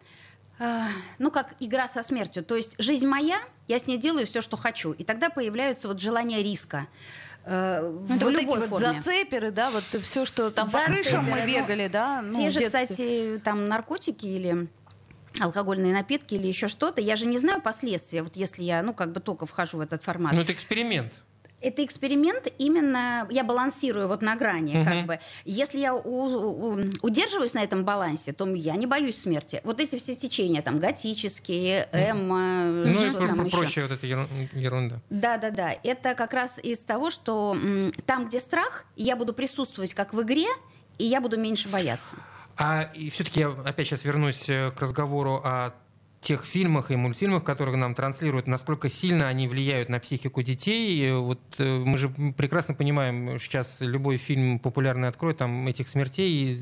ну, 1.18 1.32
как 1.32 1.56
игра 1.60 1.90
со 1.90 2.04
смертью. 2.04 2.44
То 2.44 2.56
есть 2.56 2.76
жизнь 2.78 3.08
моя, 3.08 3.40
я 3.68 3.80
с 3.80 3.88
ней 3.88 3.98
делаю 3.98 4.28
все, 4.28 4.42
что 4.42 4.56
хочу. 4.56 4.92
И 4.94 5.04
тогда 5.04 5.30
появляются 5.30 5.88
вот 5.88 6.00
желания 6.00 6.44
риска. 6.44 6.88
Э, 7.46 7.82
в 7.82 8.08
вот 8.08 8.34
эти 8.34 8.46
форме. 8.46 8.68
вот 8.68 8.80
зацеперы, 8.80 9.52
да, 9.52 9.70
вот 9.70 9.84
все, 10.02 10.26
что 10.26 10.50
там 10.50 10.66
Зацеперы, 10.68 10.98
по 10.98 11.04
крышам 11.04 11.26
мы 11.26 11.46
бегали, 11.46 11.88
да. 11.88 12.22
Ну, 12.22 12.32
те 12.32 12.52
же, 12.52 12.62
кстати, 12.62 13.42
там 13.44 13.68
наркотики 13.68 14.26
или 14.26 14.68
алкогольные 15.40 15.94
напитки 15.94 16.36
или 16.36 16.48
еще 16.48 16.68
что-то, 16.68 17.02
я 17.02 17.16
же 17.16 17.26
не 17.26 17.38
знаю 17.38 17.62
последствия, 17.62 18.24
вот 18.24 18.36
если 18.36 18.64
я, 18.64 18.82
ну, 18.82 18.94
как 18.94 19.12
бы 19.12 19.20
только 19.20 19.46
вхожу 19.46 19.80
в 19.80 19.82
этот 19.82 20.04
формат. 20.04 20.34
Ну, 20.34 20.42
это 20.42 20.54
эксперимент 20.54 21.14
это 21.64 21.84
эксперимент 21.84 22.48
именно, 22.58 23.28
я 23.32 23.44
балансирую 23.44 24.08
вот 24.08 24.22
на 24.22 24.36
грани, 24.36 24.78
угу. 24.78 24.86
как 24.86 25.06
бы. 25.06 25.20
Если 25.46 25.80
я 25.80 25.96
у, 25.96 26.00
у, 26.00 26.80
удерживаюсь 27.02 27.54
на 27.54 27.64
этом 27.64 27.84
балансе, 27.84 28.34
то 28.34 28.48
я 28.54 28.76
не 28.76 28.86
боюсь 28.86 29.22
смерти. 29.22 29.62
Вот 29.64 29.80
эти 29.80 29.98
все 29.98 30.16
течения, 30.16 30.62
там, 30.62 30.80
готические, 30.80 31.88
эмо, 31.92 32.66
ну 32.66 32.94
что 32.94 33.24
и 33.24 33.28
там 33.28 33.50
прочая 33.50 33.88
вот 33.88 33.98
эта 33.98 34.06
ерунда. 34.06 35.00
Да-да-да. 35.10 35.72
Это 35.84 36.14
как 36.16 36.34
раз 36.34 36.60
из 36.62 36.80
того, 36.80 37.10
что 37.10 37.58
там, 38.06 38.28
где 38.28 38.40
страх, 38.40 38.86
я 38.96 39.16
буду 39.16 39.34
присутствовать 39.34 39.94
как 39.94 40.14
в 40.14 40.22
игре, 40.22 40.48
и 40.98 41.06
я 41.06 41.22
буду 41.22 41.38
меньше 41.38 41.70
бояться. 41.70 42.16
А 42.56 42.92
и 42.94 43.10
все-таки 43.10 43.40
я 43.40 43.50
опять 43.50 43.88
сейчас 43.88 44.04
вернусь 44.04 44.48
э, 44.48 44.70
к 44.70 44.80
разговору 44.80 45.42
о 45.44 45.74
тех 46.24 46.46
фильмах 46.46 46.90
и 46.90 46.96
мультфильмах, 46.96 47.44
которые 47.44 47.76
нам 47.78 47.94
транслируют, 47.94 48.48
насколько 48.48 48.90
сильно 48.90 49.28
они 49.28 49.48
влияют 49.48 49.90
на 49.90 50.00
психику 50.00 50.42
детей. 50.42 51.12
Вот 51.12 51.40
э, 51.60 51.78
мы 51.78 51.98
же 51.98 52.10
прекрасно 52.10 52.74
понимаем, 52.74 53.40
сейчас 53.40 53.78
любой 53.82 54.18
фильм 54.18 54.60
популярный 54.60 55.10
откроет, 55.10 55.38
там 55.38 55.68
этих 55.68 55.88
смертей 55.88 56.56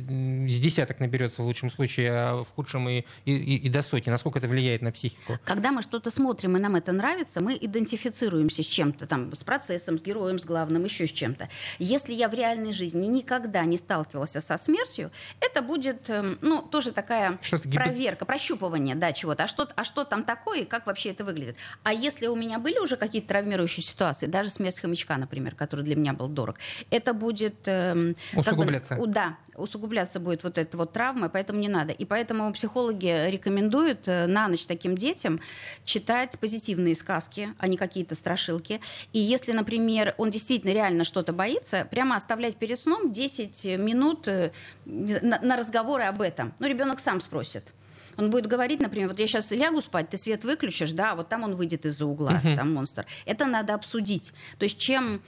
с 0.48 0.60
десяток 0.60 1.00
наберется 1.00 1.44
в 1.44 1.46
лучшем 1.46 1.70
случае, 1.70 2.12
а 2.12 2.44
в 2.44 2.50
худшем 2.50 2.90
и, 2.90 3.06
и, 3.26 3.58
и 3.58 3.70
до 3.70 3.82
сотни. 3.82 4.10
Насколько 4.10 4.40
это 4.40 4.48
влияет 4.48 4.82
на 4.82 4.92
психику? 4.92 5.38
Когда 5.46 5.72
мы 5.72 5.82
что-то 5.82 6.12
смотрим 6.12 6.58
и 6.58 6.60
нам 6.60 6.76
это 6.76 6.92
нравится, 6.92 7.42
мы 7.42 7.58
идентифицируемся 7.60 8.64
с 8.64 8.66
чем-то, 8.66 9.06
там, 9.06 9.34
с 9.34 9.44
процессом, 9.44 10.00
с 10.00 10.02
героем, 10.02 10.40
с 10.40 10.46
главным, 10.46 10.84
еще 10.84 11.08
с 11.08 11.12
чем-то. 11.12 11.48
Если 11.78 12.14
я 12.14 12.28
в 12.28 12.34
реальной 12.34 12.74
жизни 12.74 13.06
никогда 13.06 13.64
не 13.66 13.78
сталкивался 13.78 14.42
со 14.42 14.58
смертью, 14.58 15.12
это 15.40 15.62
будет, 15.62 16.10
эм, 16.10 16.40
ну, 16.42 16.62
тоже 16.62 16.92
такая 16.92 17.40
проверка, 17.74 18.26
прощупывание, 18.26 18.96
да, 18.96 19.14
чего-то. 19.14 19.44
А 19.44 19.48
что, 19.52 19.68
а 19.76 19.84
что 19.84 20.04
там 20.04 20.24
такое 20.24 20.62
и 20.62 20.66
как 20.66 20.88
вообще 20.88 21.10
это 21.10 21.24
выглядит. 21.24 21.56
А 21.84 21.94
если 21.94 22.28
у 22.28 22.36
меня 22.36 22.58
были 22.58 22.80
уже 22.80 22.96
какие-то 22.96 23.28
травмирующие 23.28 23.84
ситуации, 23.84 24.26
даже 24.26 24.50
смерть 24.50 24.80
хомячка, 24.80 25.18
например, 25.18 25.54
который 25.56 25.86
для 25.86 25.96
меня 25.96 26.14
был 26.14 26.28
дорог, 26.28 26.58
это 26.90 27.14
будет... 27.14 27.68
Э, 27.68 28.14
усугубляться. 28.36 28.96
Бы, 28.96 29.08
да, 29.08 29.38
усугубляться 29.56 30.20
будет 30.20 30.44
вот 30.44 30.58
эта 30.58 30.78
вот 30.78 30.94
травма, 30.94 31.30
поэтому 31.30 31.60
не 31.60 31.68
надо. 31.68 31.94
И 31.94 32.06
поэтому 32.06 32.52
психологи 32.54 33.30
рекомендуют 33.30 34.08
э, 34.08 34.26
на 34.28 34.48
ночь 34.48 34.66
таким 34.66 34.96
детям 34.96 35.40
читать 35.86 36.40
позитивные 36.40 36.96
сказки, 36.96 37.54
а 37.60 37.68
не 37.68 37.78
какие-то 37.78 38.16
страшилки. 38.16 38.82
И 39.14 39.20
если, 39.20 39.52
например, 39.52 40.16
он 40.18 40.32
действительно 40.32 40.72
реально 40.72 41.04
что-то 41.04 41.34
боится, 41.34 41.88
прямо 41.90 42.16
оставлять 42.16 42.56
перед 42.58 42.80
сном 42.80 43.12
10 43.12 43.80
минут 43.80 44.28
э, 44.28 44.52
на, 44.86 45.40
на 45.42 45.58
разговоры 45.58 46.04
об 46.04 46.22
этом. 46.22 46.54
Ну, 46.60 46.68
ребенок 46.68 47.00
сам 47.00 47.22
спросит. 47.22 47.74
Он 48.18 48.30
будет 48.30 48.48
говорить, 48.48 48.80
например, 48.80 49.10
вот 49.10 49.20
я 49.20 49.28
сейчас 49.28 49.52
лягу 49.52 49.82
спать, 49.82 50.10
ты 50.10 50.18
свет 50.18 50.44
выключишь, 50.44 50.92
да, 50.92 51.16
вот 51.16 51.30
там 51.30 51.44
он 51.44 51.56
выйдет 51.56 51.86
из-за 51.86 52.06
угла, 52.06 52.42
uh-huh. 52.44 52.56
там 52.56 52.74
монстр. 52.74 53.06
Это 53.26 53.46
надо 53.46 53.74
обсудить. 53.74 54.34
То 54.58 54.66
есть 54.66 54.78
чем 54.78 55.22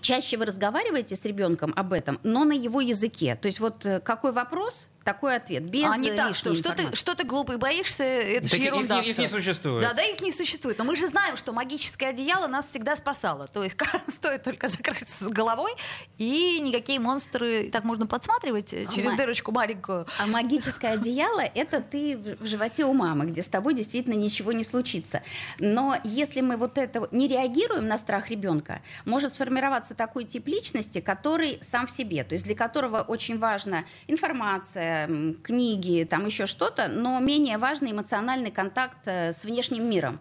чаще 0.00 0.36
вы 0.36 0.46
разговариваете 0.46 1.16
с 1.16 1.24
ребенком 1.24 1.72
об 1.76 1.92
этом, 1.92 2.18
но 2.22 2.44
на 2.44 2.52
его 2.52 2.80
языке. 2.80 3.36
То 3.36 3.46
есть 3.46 3.60
вот 3.60 3.84
э, 3.86 4.00
какой 4.00 4.32
вопрос, 4.32 4.88
такой 5.04 5.34
ответ, 5.34 5.64
без 5.64 5.90
а 5.90 5.96
не 5.96 6.12
так, 6.12 6.28
лишней 6.28 6.54
что, 6.54 6.70
что, 6.70 6.74
ты, 6.76 6.94
что 6.94 7.14
ты 7.16 7.24
глупый 7.24 7.56
боишься, 7.56 8.04
это 8.04 8.44
же 8.46 8.50
Так 8.52 8.60
их- 8.60 8.66
ерунда. 8.66 9.00
их- 9.00 9.08
их 9.08 9.18
не 9.18 9.26
существует. 9.28 9.82
Да, 9.82 9.94
да, 9.94 10.02
их 10.04 10.20
не 10.20 10.30
существует. 10.30 10.78
Но 10.78 10.84
мы 10.84 10.94
же 10.94 11.08
знаем, 11.08 11.36
что 11.36 11.52
магическое 11.52 12.06
одеяло 12.10 12.46
нас 12.46 12.68
всегда 12.68 12.94
спасало. 12.94 13.48
То 13.48 13.64
есть 13.64 13.76
стоит 14.08 14.44
только 14.44 14.68
закрыться 14.68 15.24
с 15.24 15.28
головой, 15.28 15.72
и 16.18 16.60
никакие 16.60 17.00
монстры... 17.00 17.68
Так 17.72 17.82
можно 17.84 18.06
подсматривать 18.06 18.72
э, 18.72 18.86
через 18.94 19.10
Ма- 19.12 19.16
дырочку 19.16 19.50
маленькую. 19.50 20.06
А 20.20 20.26
магическое 20.26 20.90
одеяло– 20.90 21.40
это 21.54 21.80
ты 21.80 22.16
в 22.38 22.46
животе 22.46 22.84
у 22.84 22.92
мамы, 22.92 23.26
где 23.26 23.42
с 23.42 23.46
тобой 23.46 23.74
действительно 23.74 24.14
ничего 24.14 24.52
не 24.52 24.62
случится. 24.62 25.22
Но 25.58 25.96
если 26.04 26.42
мы 26.42 26.56
вот 26.56 26.78
это 26.78 27.08
не 27.10 27.26
реагируем 27.26 27.88
на 27.88 27.98
страх 27.98 28.30
ребенка, 28.30 28.80
может 29.04 29.34
сформироваться 29.34 29.61
такой 29.96 30.24
тип 30.24 30.48
личности, 30.48 31.00
который 31.00 31.58
сам 31.60 31.86
в 31.86 31.90
себе, 31.90 32.24
то 32.24 32.34
есть 32.34 32.44
для 32.44 32.54
которого 32.54 33.02
очень 33.02 33.38
важна 33.38 33.84
информация, 34.06 35.34
книги, 35.42 36.06
там 36.08 36.26
еще 36.26 36.46
что-то, 36.46 36.88
но 36.88 37.18
менее 37.20 37.58
важный 37.58 37.92
эмоциональный 37.92 38.50
контакт 38.50 38.98
э, 39.06 39.32
с 39.32 39.44
внешним 39.44 39.88
миром. 39.88 40.20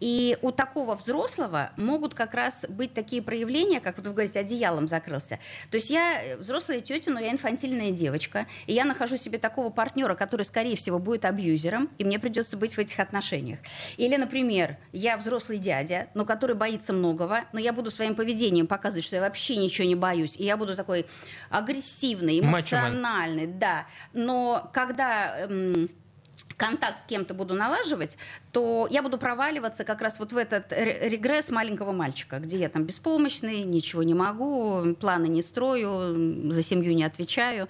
И 0.00 0.36
у 0.42 0.52
такого 0.52 0.94
взрослого 0.94 1.70
могут 1.76 2.14
как 2.14 2.34
раз 2.34 2.66
быть 2.68 2.92
такие 2.92 3.22
проявления, 3.22 3.80
как 3.80 3.96
вот 3.96 4.06
вы 4.06 4.12
говорите, 4.12 4.38
одеялом 4.38 4.88
закрылся. 4.88 5.38
То 5.70 5.76
есть 5.76 5.90
я 5.90 6.22
э, 6.22 6.36
взрослая 6.36 6.80
тетя, 6.80 7.10
но 7.10 7.20
я 7.20 7.30
инфантильная 7.30 7.90
девочка, 7.90 8.46
и 8.66 8.72
я 8.72 8.84
нахожу 8.84 9.16
себе 9.16 9.38
такого 9.38 9.70
партнера, 9.70 10.14
который, 10.14 10.42
скорее 10.42 10.76
всего, 10.76 10.98
будет 10.98 11.24
абьюзером, 11.24 11.88
и 11.98 12.04
мне 12.04 12.18
придется 12.18 12.56
быть 12.56 12.74
в 12.74 12.78
этих 12.78 13.00
отношениях. 13.00 13.58
Или, 13.96 14.16
например, 14.16 14.76
я 14.92 15.16
взрослый 15.16 15.58
дядя, 15.58 16.08
но 16.14 16.24
который 16.24 16.56
боится 16.56 16.92
многого, 16.92 17.44
но 17.52 17.60
я 17.60 17.72
буду 17.72 17.90
своим 17.90 18.14
поведением 18.14 18.66
показывать, 18.76 19.04
что 19.04 19.16
я 19.16 19.22
вообще 19.22 19.56
ничего 19.56 19.86
не 19.88 19.94
боюсь, 19.94 20.36
и 20.36 20.44
я 20.44 20.56
буду 20.56 20.76
такой 20.76 21.06
агрессивный, 21.50 22.40
эмоциональный, 22.40 23.46
да. 23.46 23.86
Но 24.12 24.70
когда 24.72 25.38
эм, 25.40 25.88
контакт 26.56 27.02
с 27.02 27.06
кем-то 27.06 27.34
буду 27.34 27.54
налаживать, 27.54 28.16
то 28.52 28.86
я 28.90 29.02
буду 29.02 29.18
проваливаться 29.18 29.84
как 29.84 30.00
раз 30.00 30.18
вот 30.18 30.32
в 30.32 30.36
этот 30.36 30.72
ре- 30.72 31.08
регресс 31.08 31.50
маленького 31.50 31.92
мальчика, 31.92 32.38
где 32.38 32.58
я 32.58 32.68
там 32.68 32.84
беспомощный, 32.84 33.62
ничего 33.64 34.02
не 34.02 34.14
могу, 34.14 34.94
планы 34.94 35.26
не 35.28 35.42
строю, 35.42 36.50
за 36.52 36.62
семью 36.62 36.94
не 36.94 37.04
отвечаю. 37.04 37.68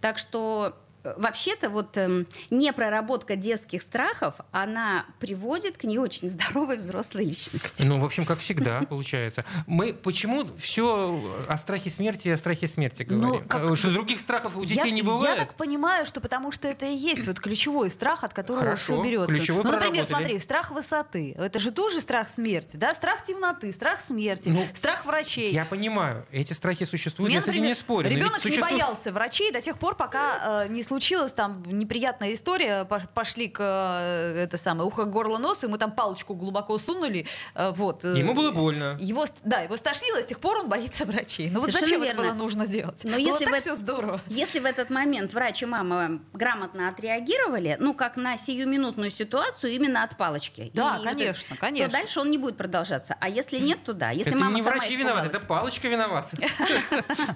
Так 0.00 0.18
что 0.18 0.76
Вообще-то 1.04 1.68
вот 1.70 1.96
эм, 1.96 2.26
непроработка 2.50 3.36
детских 3.36 3.82
страхов, 3.82 4.34
она 4.52 5.04
приводит 5.18 5.76
к 5.76 5.84
не 5.84 5.98
очень 5.98 6.28
здоровой 6.28 6.76
взрослой 6.76 7.24
личности. 7.24 7.82
Ну, 7.82 7.98
в 7.98 8.04
общем, 8.04 8.24
как 8.24 8.38
всегда, 8.38 8.82
получается. 8.82 9.44
Мы 9.66 9.92
почему 9.94 10.46
все 10.56 11.44
о 11.48 11.56
страхе 11.56 11.90
смерти 11.90 12.28
и 12.28 12.30
о 12.30 12.36
страхе 12.36 12.66
смерти 12.68 13.06
Ну, 13.08 13.20
говорим? 13.28 13.48
как- 13.48 13.62
Э, 13.70 13.76
Что 13.76 13.90
других 13.90 14.20
страхов 14.20 14.56
у 14.56 14.64
детей 14.64 14.90
я, 14.90 14.94
не 14.94 15.02
бывает? 15.02 15.38
Я 15.38 15.44
так 15.46 15.54
понимаю, 15.54 16.06
что 16.06 16.20
потому 16.20 16.52
что 16.52 16.68
это 16.68 16.86
и 16.86 16.94
есть 16.94 17.26
вот 17.26 17.40
ключевой 17.40 17.90
страх, 17.90 18.22
от 18.24 18.32
которого 18.32 18.60
Хорошо, 18.62 18.94
все 18.94 19.02
берется. 19.02 19.32
ключевой 19.32 19.64
ну, 19.64 19.72
например, 19.72 20.04
смотри, 20.04 20.38
страх 20.38 20.70
высоты. 20.70 21.34
Это 21.36 21.58
же 21.58 21.72
тоже 21.72 22.00
страх 22.00 22.28
смерти, 22.34 22.76
да? 22.76 22.94
Страх 22.94 23.22
темноты, 23.24 23.72
страх 23.72 24.00
смерти, 24.00 24.48
Ну, 24.50 24.64
страх 24.74 25.04
врачей. 25.04 25.52
Я 25.52 25.64
понимаю, 25.64 26.24
эти 26.30 26.52
страхи 26.52 26.84
существуют, 26.84 27.28
Мне, 27.30 27.36
я 27.36 27.42
с 27.42 27.48
этим 27.48 27.62
не 27.64 27.74
спорю. 27.74 28.08
ребенок 28.08 28.36
существует- 28.36 28.72
не 28.72 28.78
боялся 28.78 29.12
врачей 29.12 29.50
до 29.52 29.60
тех 29.60 29.78
пор, 29.78 29.96
пока 29.96 30.64
э, 30.64 30.68
не 30.68 30.82
случилась 30.92 31.32
там 31.32 31.62
неприятная 31.66 32.34
история. 32.34 32.84
Пош- 32.84 33.08
Пошли 33.14 33.48
к 33.48 33.60
э, 33.62 34.42
это 34.44 34.58
самое 34.58 34.86
ухо, 34.86 35.04
горло, 35.04 35.38
нос, 35.38 35.62
ему 35.62 35.78
там 35.78 35.90
палочку 35.92 36.34
глубоко 36.34 36.76
сунули. 36.76 37.26
э, 37.54 37.72
вот. 37.74 38.04
э, 38.04 38.18
Ему 38.18 38.34
было 38.34 38.50
больно. 38.50 38.98
Его, 39.00 39.24
да, 39.42 39.60
его 39.60 39.76
стошнило, 39.78 40.18
с 40.20 40.26
тех 40.26 40.38
пор 40.38 40.58
он 40.58 40.68
боится 40.68 41.06
врачей. 41.06 41.48
Ну 41.50 41.60
вот 41.60 41.70
Совершенно 41.70 41.86
зачем 41.86 42.02
верно. 42.02 42.20
это 42.20 42.28
было 42.30 42.38
нужно 42.38 42.66
делать? 42.66 43.04
Но 43.04 43.12
Было 43.12 43.18
если 43.20 43.44
так 43.46 43.54
в 43.54 43.60
все 43.60 43.74
здорово. 43.74 44.20
Если 44.26 44.58
в 44.60 44.66
этот 44.66 44.90
момент 44.90 45.32
врач 45.32 45.62
и 45.62 45.66
мама 45.66 46.20
грамотно 46.34 46.88
отреагировали, 46.90 47.78
ну, 47.80 47.94
как 47.94 48.16
на 48.16 48.36
сиюминутную 48.36 49.10
ситуацию, 49.10 49.72
именно 49.72 50.02
от 50.04 50.18
палочки. 50.18 50.70
Да, 50.74 50.96
и 50.96 50.98
вот 50.98 51.04
конечно, 51.04 51.54
это, 51.54 51.60
конечно. 51.60 51.86
То 51.86 51.92
дальше 51.92 52.20
он 52.20 52.30
не 52.30 52.36
будет 52.36 52.58
продолжаться. 52.58 53.16
А 53.18 53.30
если 53.30 53.58
нет, 53.58 53.78
то 53.82 53.94
да. 53.94 54.10
Если 54.10 54.32
это 54.32 54.38
мама 54.38 54.56
не 54.56 54.60
врачи 54.62 54.94
виноваты, 54.94 55.28
это 55.28 55.40
палочка 55.40 55.88
виновата. 55.88 56.36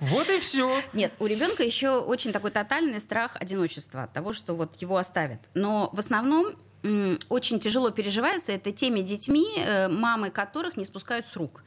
Вот 0.02 0.28
и 0.28 0.38
все. 0.40 0.70
Нет, 0.92 1.12
у 1.18 1.26
ребенка 1.26 1.62
еще 1.62 1.98
очень 2.00 2.32
такой 2.32 2.50
тотальный 2.50 3.00
страх 3.00 3.36
одиночества 3.46 4.02
от 4.04 4.12
того, 4.12 4.32
что 4.32 4.54
вот 4.54 4.80
его 4.82 4.96
оставят. 4.96 5.40
Но 5.54 5.90
в 5.92 5.98
основном 5.98 6.54
очень 7.28 7.58
тяжело 7.60 7.90
переживается 7.90 8.52
это 8.52 8.70
теми 8.70 9.00
детьми, 9.00 9.46
э, 9.56 9.88
мамы 9.88 10.30
которых 10.30 10.76
не 10.76 10.84
спускают 10.84 11.26
с 11.26 11.36
рук. 11.36 11.64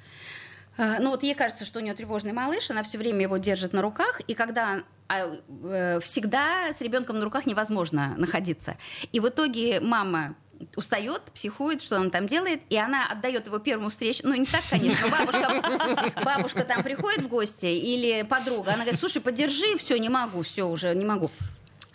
Э, 0.77 0.97
Ну 0.99 1.09
вот 1.09 1.23
ей 1.23 1.35
кажется, 1.35 1.65
что 1.65 1.79
у 1.79 1.81
нее 1.81 1.93
тревожный 1.93 2.31
малыш, 2.31 2.69
она 2.71 2.83
все 2.83 2.97
время 2.97 3.21
его 3.21 3.37
держит 3.37 3.73
на 3.73 3.81
руках, 3.81 4.21
и 4.27 4.33
когда 4.33 4.81
а, 5.09 5.37
э, 5.63 5.99
всегда 6.01 6.73
с 6.73 6.81
ребенком 6.81 7.17
на 7.19 7.25
руках 7.25 7.45
невозможно 7.45 8.13
находиться. 8.17 8.77
И 9.11 9.19
в 9.19 9.27
итоге 9.27 9.79
мама 9.81 10.35
устает, 10.75 11.21
психует, 11.33 11.81
что 11.81 11.97
она 11.97 12.09
там 12.09 12.27
делает, 12.27 12.61
и 12.69 12.77
она 12.77 13.07
отдает 13.11 13.47
его 13.47 13.59
первому 13.59 13.89
встречу. 13.89 14.21
Ну, 14.23 14.35
не 14.35 14.45
так, 14.45 14.61
конечно. 14.69 15.07
Бабушка, 15.07 16.13
бабушка 16.23 16.63
там 16.63 16.83
приходит 16.83 17.23
в 17.23 17.27
гости 17.27 17.65
или 17.65 18.23
подруга, 18.23 18.73
она 18.73 18.83
говорит, 18.83 18.99
слушай, 18.99 19.21
подержи, 19.21 19.77
все, 19.77 19.97
не 19.97 20.09
могу, 20.09 20.41
все, 20.43 20.67
уже 20.67 20.93
не 20.95 21.05
могу. 21.05 21.31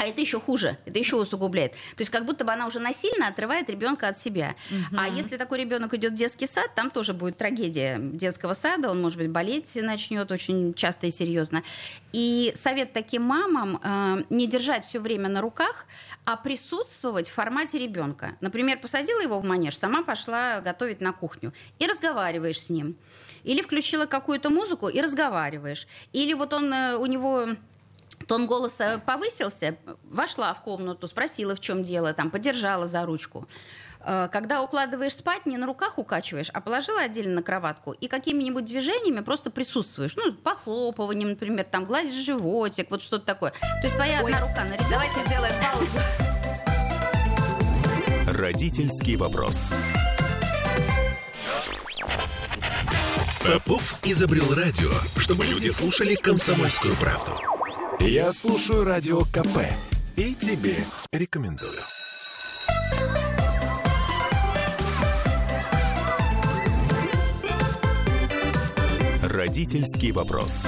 А 0.04 0.06
это 0.06 0.20
еще 0.20 0.38
хуже, 0.38 0.76
это 0.84 0.98
еще 0.98 1.16
усугубляет. 1.16 1.72
То 1.72 2.00
есть 2.00 2.10
как 2.10 2.26
будто 2.26 2.44
бы 2.44 2.52
она 2.52 2.66
уже 2.66 2.78
насильно 2.78 3.28
отрывает 3.28 3.70
ребенка 3.70 4.08
от 4.08 4.18
себя. 4.18 4.54
А 4.94 5.08
если 5.08 5.38
такой 5.38 5.60
ребенок 5.60 5.94
идет 5.94 6.12
в 6.12 6.14
детский 6.14 6.46
сад, 6.46 6.74
там 6.74 6.90
тоже 6.90 7.14
будет 7.14 7.38
трагедия 7.38 7.98
детского 7.98 8.52
сада, 8.52 8.90
он, 8.90 9.00
может 9.00 9.16
быть, 9.16 9.30
болеть 9.30 9.74
начнет 9.76 10.30
очень 10.30 10.74
часто 10.74 11.06
и 11.06 11.10
серьезно. 11.10 11.62
И 12.12 12.52
совет 12.54 12.92
таким 12.92 13.22
мамам 13.22 13.80
э, 13.82 14.24
не 14.28 14.46
держать 14.46 14.84
все 14.84 15.00
время 15.00 15.30
на 15.30 15.40
руках, 15.40 15.86
а 16.26 16.36
присутствовать 16.36 17.28
в 17.28 17.32
формате 17.32 17.78
ребенка. 17.78 18.36
Например, 18.42 18.78
посадила 18.78 19.20
его 19.20 19.38
в 19.38 19.44
манеж, 19.44 19.78
сама 19.78 20.02
пошла 20.02 20.60
готовить 20.60 21.00
на 21.00 21.12
кухню 21.12 21.54
и 21.78 21.86
разговариваешь 21.86 22.60
с 22.60 22.68
ним. 22.68 22.96
Или 23.42 23.62
включила 23.62 24.04
какую-то 24.04 24.50
музыку 24.50 24.88
и 24.88 25.00
разговариваешь. 25.00 25.86
Или 26.12 26.34
вот 26.34 26.52
он, 26.52 26.72
э, 26.72 26.96
у 26.96 27.06
него 27.06 27.48
тон 28.26 28.46
голоса 28.46 28.98
повысился, 29.04 29.76
вошла 30.04 30.52
в 30.54 30.62
комнату, 30.62 31.08
спросила, 31.08 31.54
в 31.54 31.60
чем 31.60 31.82
дело, 31.82 32.12
там, 32.12 32.30
подержала 32.30 32.86
за 32.86 33.04
ручку. 33.04 33.46
Э, 34.00 34.28
Когда 34.30 34.62
укладываешь 34.62 35.16
спать, 35.16 35.46
не 35.46 35.56
на 35.56 35.66
руках 35.66 35.98
укачиваешь, 35.98 36.50
а 36.52 36.60
положила 36.60 37.00
отдельно 37.00 37.36
на 37.36 37.42
кроватку 37.42 37.92
и 37.92 38.08
какими-нибудь 38.08 38.64
движениями 38.64 39.20
просто 39.20 39.50
присутствуешь. 39.50 40.16
Ну, 40.16 40.32
похлопыванием, 40.32 41.30
например, 41.30 41.64
там, 41.64 41.84
гладишь 41.84 42.12
животик, 42.12 42.90
вот 42.90 43.02
что-то 43.02 43.24
такое. 43.24 43.50
То 43.50 43.82
есть 43.82 43.94
твоя 43.94 44.20
Ой, 44.22 44.32
одна 44.32 44.46
рука 44.46 44.64
на 44.64 44.74
ребенке. 44.74 44.90
Давайте 44.90 45.26
сделаем 45.26 45.54
паузу. 45.62 45.98
Родительский 48.38 49.16
вопрос. 49.16 49.56
Попов 53.44 53.98
изобрел 54.02 54.54
радио, 54.54 54.90
чтобы 55.18 55.44
люди 55.44 55.68
слушали 55.68 56.14
комсомольскую 56.14 56.94
правду. 56.96 57.53
Я 58.06 58.32
слушаю 58.32 58.84
радио 58.84 59.22
КП 59.22 59.64
и 60.14 60.34
тебе 60.34 60.76
рекомендую. 61.10 61.72
Родительский 69.22 70.12
вопрос. 70.12 70.66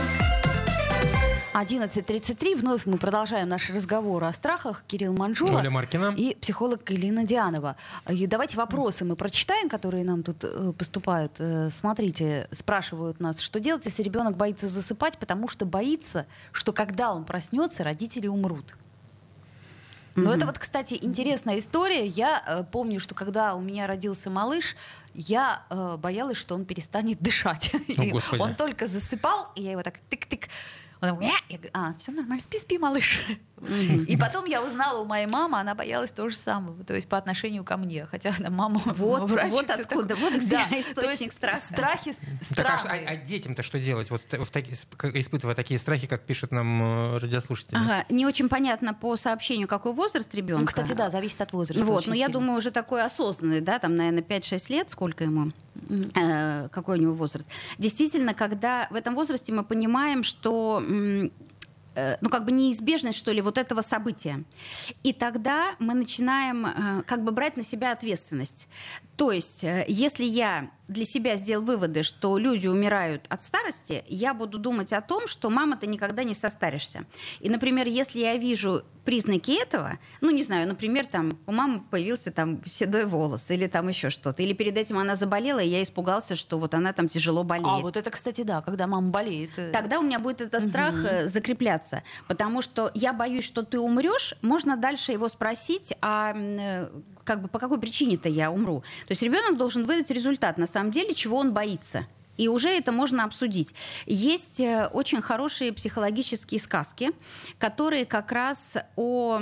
11.33. 1.56 2.56
Вновь 2.56 2.84
мы 2.84 2.98
продолжаем 2.98 3.48
наш 3.48 3.70
разговор 3.70 4.22
о 4.24 4.32
страхах. 4.32 4.84
Кирилл 4.86 5.14
Манжула 5.14 5.60
Оля 5.60 5.70
Маркина. 5.70 6.12
и 6.14 6.34
психолог 6.34 6.90
Элина 6.92 7.24
Дианова. 7.24 7.76
И 8.10 8.26
давайте 8.26 8.58
вопросы 8.58 9.06
мы 9.06 9.16
прочитаем, 9.16 9.70
которые 9.70 10.04
нам 10.04 10.22
тут 10.22 10.44
э, 10.44 10.74
поступают. 10.76 11.32
Э, 11.38 11.70
Смотрите, 11.70 12.46
спрашивают 12.52 13.20
нас, 13.20 13.40
что 13.40 13.58
делать, 13.58 13.86
если 13.86 14.02
ребенок 14.02 14.36
боится 14.36 14.68
засыпать, 14.68 15.16
потому 15.16 15.48
что 15.48 15.64
боится, 15.64 16.26
что 16.52 16.74
когда 16.74 17.14
он 17.14 17.24
проснется, 17.24 17.84
родители 17.84 18.26
умрут. 18.26 18.74
Ну, 20.14 20.30
это 20.30 20.44
вот, 20.44 20.58
кстати, 20.58 20.98
интересная 21.00 21.58
история. 21.58 22.06
Я 22.06 22.42
э, 22.46 22.64
помню, 22.70 23.00
что 23.00 23.14
когда 23.14 23.54
у 23.54 23.62
меня 23.62 23.86
родился 23.86 24.28
малыш, 24.28 24.76
я 25.14 25.62
э, 25.70 25.96
боялась, 25.98 26.36
что 26.36 26.54
он 26.54 26.66
перестанет 26.66 27.18
дышать. 27.22 27.74
О, 27.74 27.78
И 28.02 28.12
он 28.38 28.54
только 28.54 28.88
засыпал, 28.88 29.52
и 29.54 29.62
я 29.62 29.72
его 29.72 29.82
так 29.82 30.00
тык-тык. 30.10 30.48
Он 31.02 31.10
такой, 31.10 31.26
«Ня!» 31.26 31.32
я 31.50 31.56
говорю, 31.58 31.70
а, 31.74 31.94
все 31.98 32.10
нормально, 32.12 32.42
спи, 32.42 32.58
спи, 32.58 32.78
малыш. 32.78 33.20
И 34.06 34.16
потом 34.16 34.44
я 34.46 34.62
узнала 34.62 35.00
у 35.00 35.04
моей 35.04 35.26
мамы, 35.26 35.58
она 35.58 35.74
боялась 35.74 36.10
то 36.10 36.28
же 36.28 36.36
самого, 36.36 36.84
то 36.84 36.94
есть 36.94 37.08
по 37.08 37.16
отношению 37.16 37.64
ко 37.64 37.76
мне, 37.76 38.06
хотя 38.06 38.30
она 38.38 38.50
мама 38.50 38.80
Вот, 38.84 39.30
врач 39.30 39.50
вот 39.52 39.70
откуда, 39.70 40.14
такое. 40.14 40.30
вот 40.30 40.34
где 40.42 40.56
Да, 40.56 40.66
то 40.70 40.80
источник 40.80 41.32
страха. 41.32 41.60
Страхи, 41.64 42.12
Так, 42.12 42.20
а, 42.40 42.78
страхи. 42.78 42.86
а- 43.06 43.10
а 43.10 43.16
детям-то 43.16 43.62
что 43.62 43.78
делать, 43.78 44.10
вот 44.10 44.22
в 44.22 44.50
таки- 44.50 44.72
испытывая 44.72 45.54
такие 45.54 45.78
страхи, 45.78 46.06
как 46.06 46.22
пишут 46.24 46.50
нам 46.52 46.82
э, 46.82 47.18
радиослушатели? 47.18 47.76
Ага, 47.76 48.04
не 48.10 48.26
очень 48.26 48.48
понятно 48.48 48.92
по 48.94 49.16
сообщению, 49.16 49.68
какой 49.68 49.92
возраст 49.92 50.34
ребенка. 50.34 50.60
Ну, 50.62 50.66
кстати, 50.66 50.92
да, 50.92 51.10
зависит 51.10 51.40
от 51.40 51.52
возраста. 51.52 51.84
Вот, 51.84 52.06
но 52.06 52.14
я 52.14 52.26
сильно. 52.26 52.40
думаю, 52.40 52.58
уже 52.58 52.70
такой 52.70 53.02
осознанный, 53.04 53.60
да, 53.60 53.78
там, 53.78 53.96
наверное, 53.96 54.22
5-6 54.22 54.70
лет, 54.70 54.90
сколько 54.90 55.24
ему? 55.24 55.50
Э, 56.14 56.68
какой 56.70 56.98
у 56.98 57.00
него 57.00 57.14
возраст. 57.14 57.48
Действительно, 57.78 58.34
когда 58.34 58.88
в 58.90 58.94
этом 58.94 59.14
возрасте 59.14 59.52
мы 59.52 59.64
понимаем, 59.64 60.22
что 60.22 60.82
Э, 61.96 62.16
ну, 62.20 62.28
как 62.28 62.44
бы 62.44 62.52
неизбежность, 62.52 63.18
что 63.18 63.32
ли, 63.32 63.40
вот 63.40 63.56
этого 63.56 63.80
события. 63.80 64.44
И 65.02 65.12
тогда 65.12 65.74
мы 65.78 65.94
начинаем 65.94 66.66
э, 66.66 67.02
как 67.06 67.24
бы 67.24 67.32
брать 67.32 67.56
на 67.56 67.62
себя 67.62 67.92
ответственность. 67.92 68.68
То 69.16 69.32
есть, 69.32 69.64
э, 69.64 69.84
если 69.88 70.24
я 70.24 70.70
для 70.88 71.04
себя 71.04 71.36
сделал 71.36 71.64
выводы, 71.64 72.02
что 72.02 72.38
люди 72.38 72.66
умирают 72.66 73.24
от 73.28 73.42
старости, 73.42 74.04
я 74.06 74.34
буду 74.34 74.58
думать 74.58 74.92
о 74.92 75.00
том, 75.00 75.26
что 75.26 75.50
мама, 75.50 75.76
ты 75.76 75.86
никогда 75.86 76.22
не 76.22 76.34
состаришься. 76.34 77.04
И, 77.40 77.48
например, 77.48 77.86
если 77.86 78.20
я 78.20 78.36
вижу 78.36 78.82
признаки 79.04 79.60
этого, 79.60 79.98
ну, 80.20 80.30
не 80.30 80.42
знаю, 80.42 80.68
например, 80.68 81.06
там 81.06 81.38
у 81.46 81.52
мамы 81.52 81.80
появился 81.80 82.30
там 82.30 82.64
седой 82.66 83.06
волос 83.06 83.50
или 83.50 83.66
там 83.68 83.88
еще 83.88 84.10
что-то, 84.10 84.42
или 84.42 84.52
перед 84.52 84.76
этим 84.76 84.98
она 84.98 85.16
заболела, 85.16 85.60
и 85.60 85.68
я 85.68 85.82
испугался, 85.82 86.36
что 86.36 86.58
вот 86.58 86.74
она 86.74 86.92
там 86.92 87.08
тяжело 87.08 87.42
болеет. 87.42 87.68
А 87.68 87.78
вот 87.78 87.96
это, 87.96 88.10
кстати, 88.10 88.42
да, 88.42 88.60
когда 88.60 88.86
мама 88.86 89.08
болеет. 89.08 89.50
Тогда 89.72 89.98
у 90.00 90.02
меня 90.02 90.18
будет 90.18 90.40
этот 90.40 90.62
страх 90.62 90.94
угу. 90.94 91.28
закрепляться, 91.28 92.02
потому 92.28 92.62
что 92.62 92.90
я 92.94 93.12
боюсь, 93.12 93.44
что 93.44 93.62
ты 93.62 93.78
умрешь, 93.78 94.34
можно 94.42 94.76
дальше 94.76 95.12
его 95.12 95.28
спросить, 95.28 95.94
а 96.02 96.36
как 97.26 97.42
бы 97.42 97.48
по 97.48 97.58
какой 97.58 97.78
причине-то 97.78 98.28
я 98.28 98.50
умру. 98.50 98.80
То 99.06 99.12
есть 99.12 99.22
ребенок 99.22 99.58
должен 99.58 99.84
выдать 99.84 100.10
результат, 100.10 100.56
на 100.56 100.66
самом 100.66 100.92
деле, 100.92 101.12
чего 101.14 101.36
он 101.36 101.52
боится. 101.52 102.06
И 102.38 102.48
уже 102.48 102.68
это 102.68 102.92
можно 102.92 103.24
обсудить. 103.24 103.74
Есть 104.06 104.60
э, 104.60 104.88
очень 104.92 105.22
хорошие 105.22 105.72
психологические 105.72 106.60
сказки, 106.60 107.10
которые 107.58 108.04
как 108.04 108.30
раз 108.30 108.76
о 108.94 109.40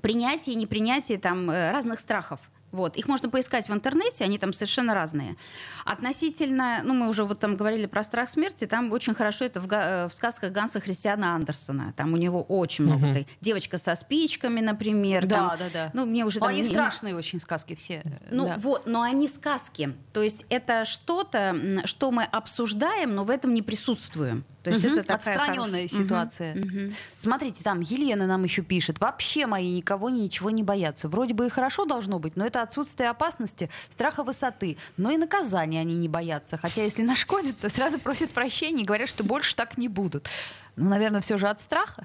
принятии 0.00 0.52
и 0.52 0.56
непринятии 0.56 1.16
там, 1.16 1.50
э, 1.50 1.72
разных 1.72 2.00
страхов. 2.00 2.40
Вот. 2.72 2.96
Их 2.96 3.06
можно 3.08 3.28
поискать 3.28 3.68
в 3.68 3.72
интернете, 3.72 4.24
они 4.24 4.38
там 4.38 4.52
совершенно 4.52 4.94
разные. 4.94 5.36
Относительно, 5.84 6.80
ну, 6.84 6.94
мы 6.94 7.08
уже 7.08 7.24
вот 7.24 7.38
там 7.38 7.56
говорили 7.56 7.86
про 7.86 8.04
страх 8.04 8.28
смерти, 8.28 8.66
там 8.66 8.92
очень 8.92 9.14
хорошо 9.14 9.44
это 9.44 9.60
в, 9.60 9.66
в 9.66 10.10
сказках 10.12 10.52
Ганса 10.52 10.80
Христиана 10.80 11.34
Андерсона. 11.34 11.94
Там 11.96 12.12
у 12.12 12.16
него 12.16 12.42
очень 12.42 12.84
много. 12.84 13.06
Угу. 13.06 13.26
Девочка 13.40 13.78
со 13.78 13.94
спичками, 13.94 14.60
например. 14.60 15.26
Да, 15.26 15.50
там, 15.50 15.58
да, 15.58 15.64
да. 15.72 15.90
Ну, 15.94 16.06
мне 16.06 16.24
уже 16.24 16.40
там, 16.40 16.48
они 16.48 16.62
не, 16.62 16.68
страшные 16.68 17.12
не... 17.12 17.18
очень 17.18 17.40
сказки 17.40 17.74
все. 17.74 18.02
Ну, 18.30 18.46
да. 18.46 18.56
вот, 18.58 18.86
но 18.86 19.02
они 19.02 19.28
сказки. 19.28 19.94
То 20.12 20.22
есть 20.22 20.44
это 20.50 20.84
что-то, 20.84 21.56
что 21.84 22.10
мы 22.10 22.24
обсуждаем, 22.24 23.14
но 23.14 23.24
в 23.24 23.30
этом 23.30 23.54
не 23.54 23.62
присутствуем. 23.62 24.44
То 24.66 24.72
есть 24.72 24.84
угу. 24.84 24.94
это 24.94 25.04
такая 25.04 25.36
отстраненная 25.36 25.86
хорошая... 25.86 26.02
ситуация. 26.02 26.56
Угу. 26.56 26.66
Угу. 26.66 26.92
Смотрите, 27.16 27.62
там 27.62 27.80
Елена 27.82 28.26
нам 28.26 28.42
еще 28.42 28.62
пишет: 28.62 28.98
вообще 28.98 29.46
мои 29.46 29.70
никого 29.70 30.10
ничего 30.10 30.50
не 30.50 30.64
боятся. 30.64 31.08
Вроде 31.08 31.34
бы 31.34 31.46
и 31.46 31.48
хорошо 31.48 31.84
должно 31.84 32.18
быть, 32.18 32.34
но 32.34 32.44
это 32.44 32.62
отсутствие 32.62 33.10
опасности, 33.10 33.70
страха 33.92 34.24
высоты, 34.24 34.76
но 34.96 35.12
и 35.12 35.18
наказания 35.18 35.80
они 35.80 35.96
не 35.96 36.08
боятся. 36.08 36.56
Хотя 36.56 36.82
если 36.82 37.02
нашкодят, 37.02 37.56
то 37.60 37.68
сразу 37.68 38.00
просят 38.00 38.32
прощения 38.32 38.82
и 38.82 38.84
говорят, 38.84 39.08
что 39.08 39.22
больше 39.22 39.54
так 39.54 39.78
не 39.78 39.86
будут. 39.86 40.28
Ну, 40.74 40.90
наверное, 40.90 41.20
все 41.20 41.38
же 41.38 41.46
от 41.46 41.60
страха. 41.60 42.04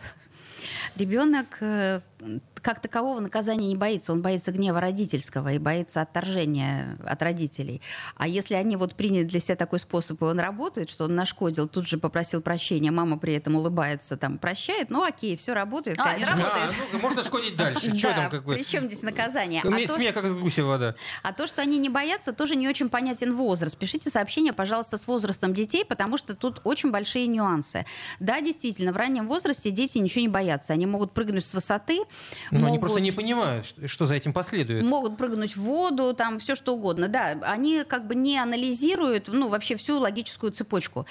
Ребенок 0.95 1.58
э, 1.62 2.02
как 2.62 2.82
такового 2.82 3.19
наказания 3.19 3.67
не 3.67 3.76
боится. 3.76 4.12
Он 4.12 4.21
боится 4.21 4.52
гнева 4.52 4.80
родительского 4.80 5.54
и 5.54 5.58
боится 5.58 6.02
отторжения 6.02 6.97
от 7.06 7.21
родителей. 7.21 7.82
А 8.15 8.28
если 8.28 8.56
они 8.56 8.76
вот 8.76 8.95
приняли 8.95 9.24
для 9.24 9.39
себя 9.39 9.56
такой 9.56 9.80
способ, 9.80 10.21
и 10.21 10.26
он 10.26 10.39
работает, 10.39 10.89
что 10.89 11.06
он 11.06 11.15
нашкодил, 11.15 11.67
тут 11.67 11.88
же 11.88 11.97
попросил 11.97 12.41
прощения, 12.41 12.91
мама 12.91 13.17
при 13.17 13.34
этом 13.34 13.56
улыбается, 13.56 14.17
там, 14.17 14.38
прощает, 14.38 14.89
ну 14.89 15.04
окей, 15.04 15.36
все 15.36 15.54
работает, 15.54 16.00
а, 16.00 16.13
конечно. 16.13 16.36
Работает. 16.36 16.69
А, 16.69 16.93
ну, 16.93 17.00
можно 17.00 17.24
шкодить 17.24 17.56
дальше. 17.56 17.95
Что 17.97 18.13
там 18.13 18.30
как 18.30 18.43
бы? 18.45 18.56
Причем 18.56 18.86
здесь 18.86 19.02
наказание? 19.02 19.62
А 19.63 19.93
Смея 19.93 20.13
как 20.13 20.26
с 20.26 20.34
гуся 20.34 20.63
вода. 20.63 20.95
А 21.24 21.34
то, 21.34 21.47
что 21.47 21.62
они 21.62 21.78
не 21.78 21.89
боятся, 21.89 22.34
тоже 22.34 22.56
не 22.56 22.67
очень 22.67 22.89
понятен 22.89 23.36
возраст. 23.36 23.78
Пишите 23.78 24.10
сообщение, 24.10 24.54
пожалуйста, 24.54 24.97
с 24.97 25.08
возрастом 25.08 25.54
детей, 25.54 25.84
потому 25.86 26.17
что 26.17 26.36
тут 26.36 26.62
очень 26.63 26.91
большие 26.91 27.28
нюансы. 27.28 27.86
Да, 28.19 28.41
действительно, 28.41 28.93
в 28.93 28.97
раннем 28.97 29.28
возрасте 29.28 29.71
дети 29.71 29.97
ничего 29.97 30.21
не 30.21 30.28
боятся. 30.28 30.74
Они 30.74 30.86
могут 30.86 31.13
прыгнуть 31.13 31.45
с 31.45 31.54
высоты, 31.54 32.00
но 32.52 32.60
могут, 32.60 32.70
они 32.70 32.80
просто 32.80 33.00
не 33.00 33.12
понимают, 33.12 33.66
что, 33.66 33.88
что 33.88 34.06
за 34.06 34.16
этим 34.16 34.34
последует. 34.34 34.84
Могут 34.84 35.18
прыгнуть 35.18 35.56
в 35.56 35.62
воду, 35.62 36.14
там 36.14 36.40
все 36.40 36.56
что 36.56 36.76
угодно. 36.76 37.08
Да, 37.08 37.38
они 37.44 37.84
как 37.88 38.08
бы 38.08 38.16
не 38.16 38.38
анализируют, 38.38 39.30
ну, 39.30 39.50
вообще 39.50 39.76
всю 39.76 40.00
логическую 40.00 40.52
цепочку. 40.52 41.06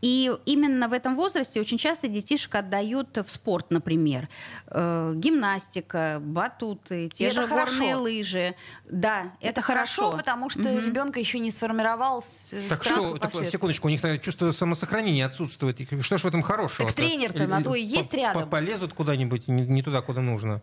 И 0.00 0.32
именно 0.46 0.88
в 0.88 0.92
этом 0.92 1.16
возрасте 1.16 1.60
очень 1.60 1.78
часто 1.78 2.08
детишек 2.08 2.54
отдают 2.54 3.16
в 3.16 3.30
спорт, 3.30 3.70
например. 3.70 4.28
Э, 4.68 5.12
гимнастика, 5.14 6.18
батуты, 6.20 7.08
те 7.12 7.28
И 7.28 7.30
же 7.30 7.46
горные 7.46 7.66
хорошо. 7.66 8.02
лыжи. 8.02 8.54
Да, 8.88 9.32
это, 9.40 9.48
это 9.50 9.62
хорошо, 9.62 10.02
хорошо, 10.02 10.16
потому 10.16 10.50
что 10.50 10.60
угу. 10.60 10.80
ребенка 10.80 11.20
еще 11.20 11.38
не 11.38 11.50
сформировался. 11.50 12.56
Так 12.68 12.84
что, 12.84 13.18
так, 13.18 13.32
секундочку, 13.50 13.88
у 13.88 13.90
них 13.90 14.00
чувство 14.22 14.50
самосохранения 14.50 15.26
отсутствует. 15.26 15.78
Что 16.00 16.18
ж 16.18 16.22
в 16.22 16.26
этом 16.26 16.42
хорошего? 16.42 16.88
Так 16.88 16.96
тренер-то 16.96 17.46
на 17.46 17.62
то 17.62 17.74
и 17.74 17.82
есть 17.82 18.12
рядом. 18.14 18.48
Полезут 18.48 18.94
куда-нибудь 18.94 19.48
не, 19.48 19.66
не 19.66 19.82
туда, 19.82 20.00
куда 20.02 20.20
нужно. 20.20 20.62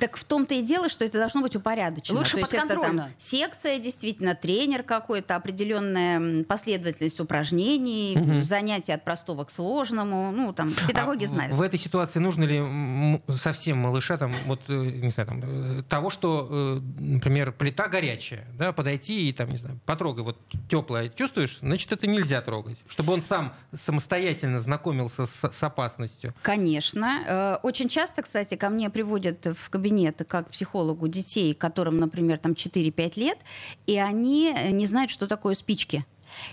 Так 0.00 0.16
в 0.16 0.24
том-то 0.24 0.54
и 0.54 0.62
дело, 0.62 0.88
что 0.88 1.04
это 1.04 1.18
должно 1.18 1.42
быть 1.42 1.56
упорядочено. 1.56 2.18
Лучше 2.18 2.32
То 2.32 2.38
есть 2.38 2.54
это 2.54 2.80
там 2.80 3.02
секция, 3.18 3.78
действительно, 3.78 4.34
тренер 4.34 4.82
какой-то, 4.82 5.36
определенная 5.36 6.44
последовательность 6.44 7.20
упражнений, 7.20 8.16
угу. 8.16 8.42
занятия 8.42 8.94
от 8.94 9.04
простого 9.04 9.44
к 9.44 9.50
сложному. 9.50 10.30
Ну, 10.32 10.52
там, 10.52 10.72
педагоги 10.86 11.24
а 11.24 11.28
знают. 11.28 11.52
В, 11.52 11.56
в 11.56 11.62
этой 11.62 11.78
ситуации 11.78 12.18
нужно 12.18 12.44
ли 12.44 13.20
совсем 13.28 13.78
малыша, 13.78 14.16
там, 14.16 14.32
вот, 14.46 14.62
э, 14.68 14.72
не 14.74 15.10
знаю, 15.10 15.28
там, 15.28 15.40
э, 15.42 15.82
того, 15.82 16.10
что, 16.10 16.48
э, 16.50 16.80
например, 17.00 17.52
плита 17.52 17.88
горячая, 17.88 18.46
да, 18.56 18.72
подойти 18.72 19.28
и, 19.28 19.32
там, 19.32 19.50
не 19.50 19.56
знаю, 19.56 19.80
потрогай, 19.84 20.24
вот 20.24 20.38
теплое 20.68 21.08
чувствуешь, 21.08 21.58
значит, 21.60 21.92
это 21.92 22.06
нельзя 22.06 22.40
трогать. 22.42 22.82
Чтобы 22.88 23.12
он 23.12 23.22
сам 23.22 23.54
самостоятельно 23.72 24.58
знакомился 24.58 25.26
с, 25.26 25.50
с 25.50 25.62
опасностью. 25.62 26.34
Конечно. 26.42 27.58
Очень 27.62 27.88
часто, 27.88 28.22
кстати, 28.22 28.56
ко 28.56 28.68
мне 28.68 28.90
приводят 28.90 29.46
в 29.46 29.70
кабинет 29.72 30.22
как 30.28 30.50
психологу 30.50 31.08
детей, 31.08 31.54
которым, 31.54 31.98
например, 31.98 32.38
там 32.38 32.52
4-5 32.52 33.12
лет, 33.16 33.38
и 33.86 33.98
они 33.98 34.54
не 34.70 34.86
знают, 34.86 35.10
что 35.10 35.26
такое 35.26 35.54
спички. 35.54 36.04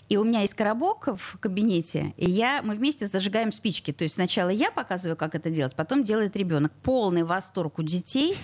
И 0.07 0.17
у 0.17 0.23
меня 0.23 0.41
есть 0.41 0.53
коробок 0.53 1.09
в 1.17 1.37
кабинете, 1.39 2.13
и 2.17 2.29
я, 2.29 2.61
мы 2.63 2.75
вместе 2.75 3.07
зажигаем 3.07 3.51
спички. 3.51 3.91
То 3.91 4.03
есть 4.03 4.15
сначала 4.15 4.49
я 4.49 4.71
показываю, 4.71 5.15
как 5.17 5.35
это 5.35 5.49
делать, 5.49 5.75
потом 5.75 6.03
делает 6.03 6.35
ребенок. 6.35 6.71
Полный 6.83 7.23
восторг 7.23 7.79
у 7.79 7.83
детей. 7.83 8.37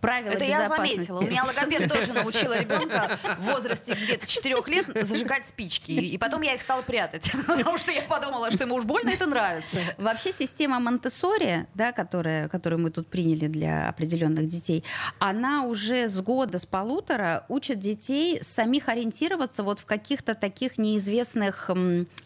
Правила 0.00 0.32
это 0.32 0.44
безопасности. 0.44 0.96
я 0.96 1.04
заметила. 1.04 1.18
У 1.18 1.22
меня 1.22 1.44
логопед 1.44 1.92
тоже 1.92 2.12
научила 2.12 2.58
ребенка 2.58 3.18
в 3.38 3.44
возрасте 3.44 3.94
где-то 3.94 4.26
4 4.26 4.56
лет 4.66 5.06
зажигать 5.06 5.48
спички. 5.48 5.92
И 5.92 6.18
потом 6.18 6.42
я 6.42 6.54
их 6.54 6.62
стала 6.62 6.82
прятать. 6.82 7.30
Потому 7.46 7.78
что 7.78 7.90
я 7.92 8.02
подумала, 8.02 8.50
что 8.50 8.64
ему 8.64 8.76
уж 8.76 8.84
больно 8.84 9.10
это 9.10 9.26
нравится. 9.26 9.78
Вообще 9.98 10.32
система 10.32 10.78
монте 10.80 11.02
да, 11.74 11.92
которая, 11.92 12.48
которую 12.48 12.80
мы 12.80 12.90
тут 12.90 13.08
приняли 13.08 13.46
для 13.46 13.88
определенных 13.88 14.48
детей, 14.48 14.84
она 15.18 15.64
уже 15.64 16.08
с 16.08 16.20
года, 16.20 16.58
с 16.58 16.66
полутора 16.66 17.44
учит 17.48 17.80
детей 17.80 18.42
самих 18.42 18.88
ориентироваться 18.88 19.62
вот 19.62 19.80
в 19.80 19.86
каких-то 19.86 20.34
таких 20.34 20.78
неизвестных 20.82 21.70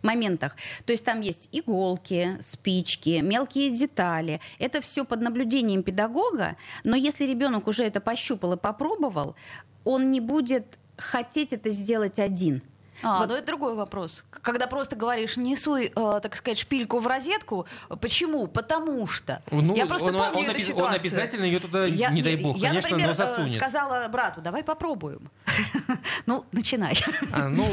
моментах. 0.02 0.56
То 0.84 0.92
есть 0.92 1.04
там 1.04 1.20
есть 1.20 1.48
иголки, 1.52 2.38
спички, 2.42 3.20
мелкие 3.22 3.70
детали. 3.70 4.40
Это 4.58 4.80
все 4.80 5.04
под 5.04 5.20
наблюдением 5.20 5.82
педагога, 5.82 6.56
но 6.84 6.96
если 6.96 7.24
ребенок 7.24 7.68
уже 7.68 7.84
это 7.84 8.00
пощупал 8.00 8.54
и 8.54 8.56
попробовал, 8.56 9.36
он 9.84 10.10
не 10.10 10.20
будет 10.20 10.78
хотеть 10.96 11.52
это 11.52 11.70
сделать 11.70 12.18
один– 12.18 12.62
а, 13.02 13.20
вот. 13.20 13.28
ну 13.28 13.34
это 13.34 13.46
другой 13.46 13.74
вопрос. 13.74 14.24
Когда 14.30 14.66
просто 14.66 14.96
говоришь, 14.96 15.36
несу, 15.36 15.76
э, 15.76 15.90
так 15.94 16.36
сказать, 16.36 16.58
шпильку 16.58 16.98
в 16.98 17.06
розетку, 17.06 17.66
почему? 18.00 18.46
Потому 18.46 19.06
что. 19.06 19.42
Ну, 19.50 19.74
я 19.74 19.86
просто 19.86 20.08
он, 20.08 20.14
помню 20.14 20.38
он, 20.38 20.50
эту 20.50 20.60
ситуацию. 20.60 20.86
Он 20.86 20.94
обязательно 20.94 21.44
ее 21.44 21.60
туда, 21.60 21.86
я, 21.86 22.10
не 22.10 22.22
дай 22.22 22.36
бог, 22.36 22.56
я, 22.56 22.68
конечно, 22.68 22.90
например, 22.90 23.08
но 23.08 23.14
засунет. 23.14 23.50
Я 23.50 23.58
сказала 23.58 24.08
брату, 24.08 24.40
давай 24.40 24.62
попробуем. 24.62 25.30
ну, 26.26 26.44
начинай. 26.52 26.94
А, 27.32 27.48
ну, 27.48 27.66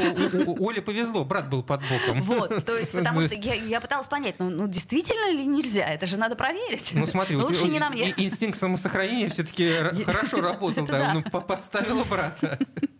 Оле 0.60 0.82
повезло, 0.82 1.24
брат 1.24 1.48
был 1.48 1.62
под 1.62 1.82
боком. 1.82 2.22
Вот, 2.22 2.64
то 2.64 2.76
есть, 2.76 2.92
потому 2.92 3.22
что 3.22 3.34
я, 3.34 3.54
я 3.54 3.80
пыталась 3.80 4.06
понять, 4.06 4.36
ну, 4.38 4.50
ну, 4.50 4.68
действительно 4.68 5.30
ли 5.30 5.44
нельзя? 5.44 5.86
Это 5.86 6.06
же 6.06 6.16
надо 6.18 6.36
проверить. 6.36 6.92
Ну, 6.94 7.06
смотри, 7.06 7.36
ну, 7.36 7.44
лучше 7.44 7.66
не 7.66 7.78
на 7.78 7.90
мне. 7.90 8.14
инстинкт 8.16 8.58
самосохранения 8.58 9.28
все-таки 9.28 9.68
хорошо 10.06 10.40
работал, 10.40 10.86
да, 10.86 11.12
ну, 11.14 11.22
подставила 11.22 12.04
брата. 12.04 12.58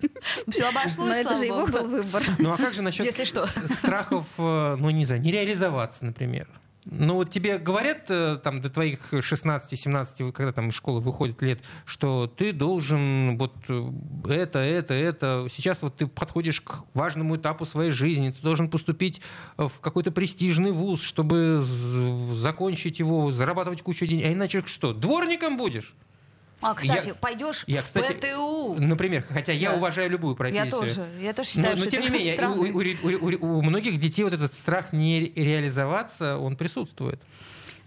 Все 0.49 0.69
обошлось, 0.69 0.97
Но 0.97 1.15
это 1.15 1.37
же 1.37 1.45
его 1.45 1.67
был 1.67 1.89
выбор. 1.89 2.23
Ну 2.39 2.53
а 2.53 2.57
как 2.57 2.75
же 2.75 2.83
насчет 2.83 3.07
Если 3.07 3.25
что. 3.25 3.49
страхов, 3.77 4.27
э, 4.39 4.77
ну 4.79 4.91
не 4.91 5.05
знаю, 5.05 5.23
не 5.23 5.33
реализоваться, 5.33 6.05
например? 6.05 6.49
Ну 6.87 7.15
вот 7.15 7.31
тебе 7.31 7.57
говорят 7.57 8.11
э, 8.11 8.39
там 8.43 8.61
до 8.61 8.69
твоих 8.69 9.15
16-17, 9.15 10.33
когда 10.33 10.53
там 10.53 10.69
из 10.69 10.75
школы 10.75 11.01
выходит 11.01 11.41
лет, 11.41 11.61
что 11.87 12.27
ты 12.27 12.53
должен 12.53 13.39
вот 13.39 13.55
э, 13.69 13.91
это, 14.29 14.59
это, 14.59 14.93
это. 14.93 15.47
Сейчас 15.51 15.81
вот 15.81 15.97
ты 15.97 16.07
подходишь 16.07 16.61
к 16.61 16.85
важному 16.93 17.37
этапу 17.37 17.65
своей 17.65 17.91
жизни, 17.91 18.31
ты 18.31 18.43
должен 18.43 18.69
поступить 18.69 19.23
в 19.57 19.73
какой-то 19.81 20.13
престижный 20.13 20.73
вуз, 20.73 21.01
чтобы 21.01 21.65
закончить 22.35 22.99
его, 22.99 23.33
зарабатывать 23.33 23.81
кучу 23.81 24.07
денег. 24.07 24.27
А 24.27 24.33
иначе 24.33 24.63
что, 24.67 24.93
дворником 24.93 25.57
будешь? 25.57 25.95
А, 26.65 26.75
кстати, 26.75 27.09
Я- 27.09 27.15
пойдешь 27.15 27.65
я, 27.67 27.83
в 27.83 27.85
кстати, 27.85 28.13
ПТУ. 28.15 28.77
Например, 28.79 29.23
хотя 29.29 29.53
я 29.53 29.71
Да. 29.73 29.77
уважаю 29.77 30.09
любую 30.09 30.35
профессию. 30.35 30.65
Я 30.65 30.71
тоже. 30.71 31.07
Я 31.21 31.33
тоже 31.35 31.49
Но, 31.49 31.55
считаю, 31.55 31.77
но 31.77 31.83
что 31.83 31.91
тем 31.91 32.03
это 32.03 32.11
не 32.13 32.19
менее, 32.19 32.49
у- 32.49 33.45
у- 33.45 33.47
у- 33.53 33.59
у 33.59 33.63
многих 33.63 33.99
детей 34.01 34.23
вот 34.25 34.33
этот 34.33 34.55
страх 34.55 34.93
не 34.95 35.31
реализоваться, 35.37 36.39
он 36.39 36.57
присутствует. 36.57 37.21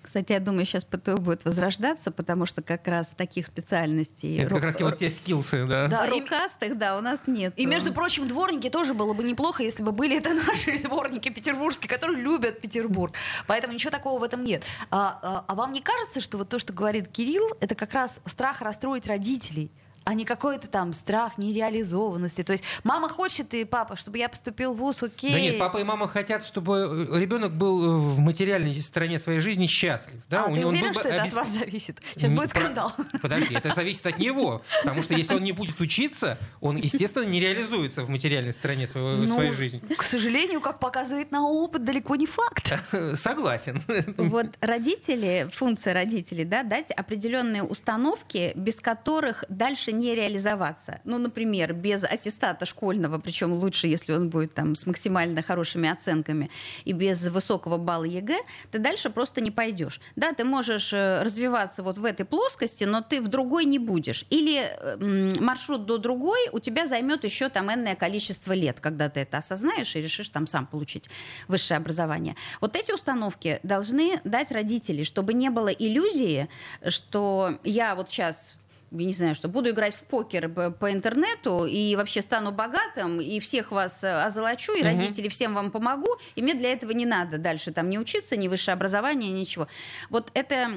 Кстати, 0.07 0.31
я 0.31 0.39
думаю, 0.39 0.65
сейчас 0.65 0.85
ПТУ 0.85 1.17
будет 1.17 1.43
возрождаться, 1.43 2.11
потому 2.11 2.45
что 2.45 2.61
как 2.61 2.87
раз 2.87 3.09
таких 3.09 3.45
специальностей 3.45 4.37
Это 4.37 4.55
как 4.55 4.63
ру- 4.63 4.65
раз 4.67 4.79
вот 4.79 4.97
те 4.99 5.09
скиллсы, 5.09 5.65
да. 5.65 5.89
Да, 5.89 6.07
рукастых, 6.07 6.77
да, 6.77 6.97
у 6.97 7.01
нас 7.01 7.23
нет. 7.27 7.53
И, 7.57 7.65
между 7.65 7.93
прочим, 7.93 8.25
дворники 8.25 8.69
тоже 8.69 8.93
было 8.93 9.11
бы 9.11 9.21
неплохо, 9.25 9.63
если 9.63 9.83
бы 9.83 9.91
были 9.91 10.17
это 10.17 10.33
наши 10.47 10.79
дворники 10.79 11.27
петербургские, 11.27 11.89
которые 11.89 12.21
любят 12.21 12.61
Петербург. 12.61 13.13
Поэтому 13.47 13.73
ничего 13.73 13.91
такого 13.91 14.17
в 14.17 14.23
этом 14.23 14.45
нет. 14.45 14.63
А, 14.91 15.19
а- 15.21 15.43
а 15.45 15.55
вам 15.55 15.73
не 15.73 15.81
кажется, 15.81 16.21
что 16.21 16.37
вот 16.37 16.47
то, 16.47 16.57
что 16.57 16.71
говорит 16.71 17.09
Кирилл, 17.09 17.45
это 17.59 17.75
как 17.75 17.91
раз 17.93 18.21
страх 18.27 18.61
расстроить 18.61 19.07
родителей? 19.07 19.69
А 20.07 20.13
не 20.13 20.23
какой-то 20.23 20.67
там 20.69 20.93
страх 20.93 21.37
нереализованности. 21.37 22.41
То 22.43 22.53
есть 22.53 22.63
мама 22.85 23.09
хочет 23.09 23.53
и 23.53 23.65
папа, 23.65 23.97
чтобы 23.97 24.17
я 24.19 24.29
поступил 24.29 24.73
в 24.73 24.77
ВУЗ, 24.77 25.03
окей. 25.03 25.33
Да 25.33 25.39
нет, 25.41 25.59
папа 25.59 25.79
и 25.79 25.83
мама 25.83 26.07
хотят, 26.07 26.45
чтобы 26.45 27.09
ребенок 27.13 27.51
был 27.57 27.99
в 27.99 28.17
материальной 28.19 28.73
стороне 28.81 29.19
своей 29.19 29.39
жизни 29.39 29.65
счастлив. 29.65 30.21
Да? 30.29 30.45
а 30.45 30.47
У 30.49 30.55
ты 30.55 30.61
он 30.65 30.73
уверен, 30.73 30.93
был 30.93 30.99
что 30.99 31.09
это 31.09 31.23
от 31.23 31.27
обесп- 31.27 31.35
вас 31.35 31.49
зависит? 31.49 31.97
Сейчас 32.15 32.31
Не, 32.31 32.37
будет 32.37 32.51
про- 32.51 32.59
скандал. 32.61 32.93
Подожди, 33.21 33.55
это 33.55 33.73
зависит 33.75 34.05
от 34.07 34.17
него. 34.17 34.61
Потому 34.81 35.01
что 35.01 35.13
если 35.13 35.35
он 35.35 35.43
не 35.43 35.51
будет 35.51 35.81
учиться, 35.81 36.37
он, 36.61 36.77
естественно, 36.77 37.25
не 37.25 37.41
реализуется 37.41 38.03
в 38.03 38.09
материальной 38.09 38.53
стороне 38.53 38.87
своего- 38.87 39.09
Ну, 39.21 39.33
своей 39.33 39.51
жизни. 39.51 39.81
К 39.97 40.03
сожалению, 40.03 40.61
как 40.61 40.79
показывает 40.79 41.31
на 41.31 41.45
опыт, 41.45 41.83
далеко 41.83 42.15
не 42.15 42.27
факт. 42.27 42.73
Согласен. 43.15 43.81
Вот 44.15 44.47
родители, 44.61 45.49
функция 45.53 45.93
родителей, 45.93 46.45
да, 46.45 46.63
дать 46.63 46.91
определенные 46.91 47.63
установки, 47.63 48.53
без 48.55 48.75
которых 48.79 49.43
дальше 49.49 49.91
не 49.97 50.15
реализоваться. 50.15 50.99
Ну, 51.03 51.17
например, 51.17 51.73
без 51.73 52.03
аттестата 52.03 52.65
школьного, 52.65 53.19
причем 53.19 53.53
лучше, 53.53 53.87
если 53.87 54.13
он 54.13 54.29
будет 54.29 54.53
там 54.53 54.75
с 54.75 54.85
максимально 54.85 55.43
хорошими 55.43 55.89
оценками, 55.89 56.49
и 56.85 56.93
без 56.93 57.21
высокого 57.27 57.77
балла 57.77 58.05
ЕГЭ, 58.05 58.37
ты 58.71 58.79
дальше 58.79 59.09
просто 59.09 59.41
не 59.41 59.51
пойдешь. 59.51 59.99
Да, 60.15 60.33
ты 60.33 60.43
можешь 60.43 60.93
э, 60.93 61.21
развиваться 61.21 61.83
вот 61.83 61.97
в 61.97 62.05
этой 62.05 62.25
плоскости, 62.25 62.83
но 62.83 63.01
ты 63.01 63.21
в 63.21 63.27
другой 63.27 63.65
не 63.65 63.79
будешь. 63.79 64.25
Или 64.29 64.59
э, 64.59 64.97
м, 64.99 65.43
маршрут 65.43 65.85
до 65.85 65.97
другой 65.97 66.49
у 66.51 66.59
тебя 66.59 66.87
займет 66.87 67.23
еще 67.23 67.49
там 67.49 67.73
энное 67.73 67.95
количество 67.95 68.53
лет, 68.53 68.79
когда 68.79 69.09
ты 69.09 69.21
это 69.21 69.37
осознаешь 69.37 69.95
и 69.95 70.01
решишь 70.01 70.29
там 70.29 70.47
сам 70.47 70.65
получить 70.65 71.05
высшее 71.47 71.77
образование. 71.77 72.35
Вот 72.61 72.75
эти 72.75 72.91
установки 72.91 73.59
должны 73.63 74.19
дать 74.23 74.51
родители, 74.51 75.03
чтобы 75.03 75.33
не 75.33 75.49
было 75.49 75.69
иллюзии, 75.69 76.47
что 76.87 77.59
я 77.63 77.95
вот 77.95 78.09
сейчас 78.09 78.55
я 78.91 79.05
не 79.05 79.13
знаю, 79.13 79.35
что 79.35 79.47
буду 79.49 79.69
играть 79.71 79.93
в 79.93 80.03
покер 80.03 80.49
по, 80.49 80.91
интернету 80.91 81.65
и 81.65 81.95
вообще 81.95 82.21
стану 82.21 82.51
богатым, 82.51 83.19
и 83.19 83.39
всех 83.39 83.71
вас 83.71 84.03
э, 84.03 84.23
озолочу, 84.23 84.73
и 84.73 84.79
Мгм. 84.83 84.85
родители 84.87 85.27
всем 85.27 85.53
вам 85.53 85.71
помогу, 85.71 86.07
и 86.35 86.41
мне 86.41 86.53
для 86.53 86.71
этого 86.71 86.91
не 86.91 87.05
надо 87.05 87.37
дальше 87.37 87.71
там 87.71 87.89
не 87.89 87.99
учиться, 87.99 88.37
ни 88.37 88.47
высшее 88.47 88.73
образование, 88.73 89.31
ничего. 89.31 89.67
Вот 90.09 90.31
это 90.33 90.69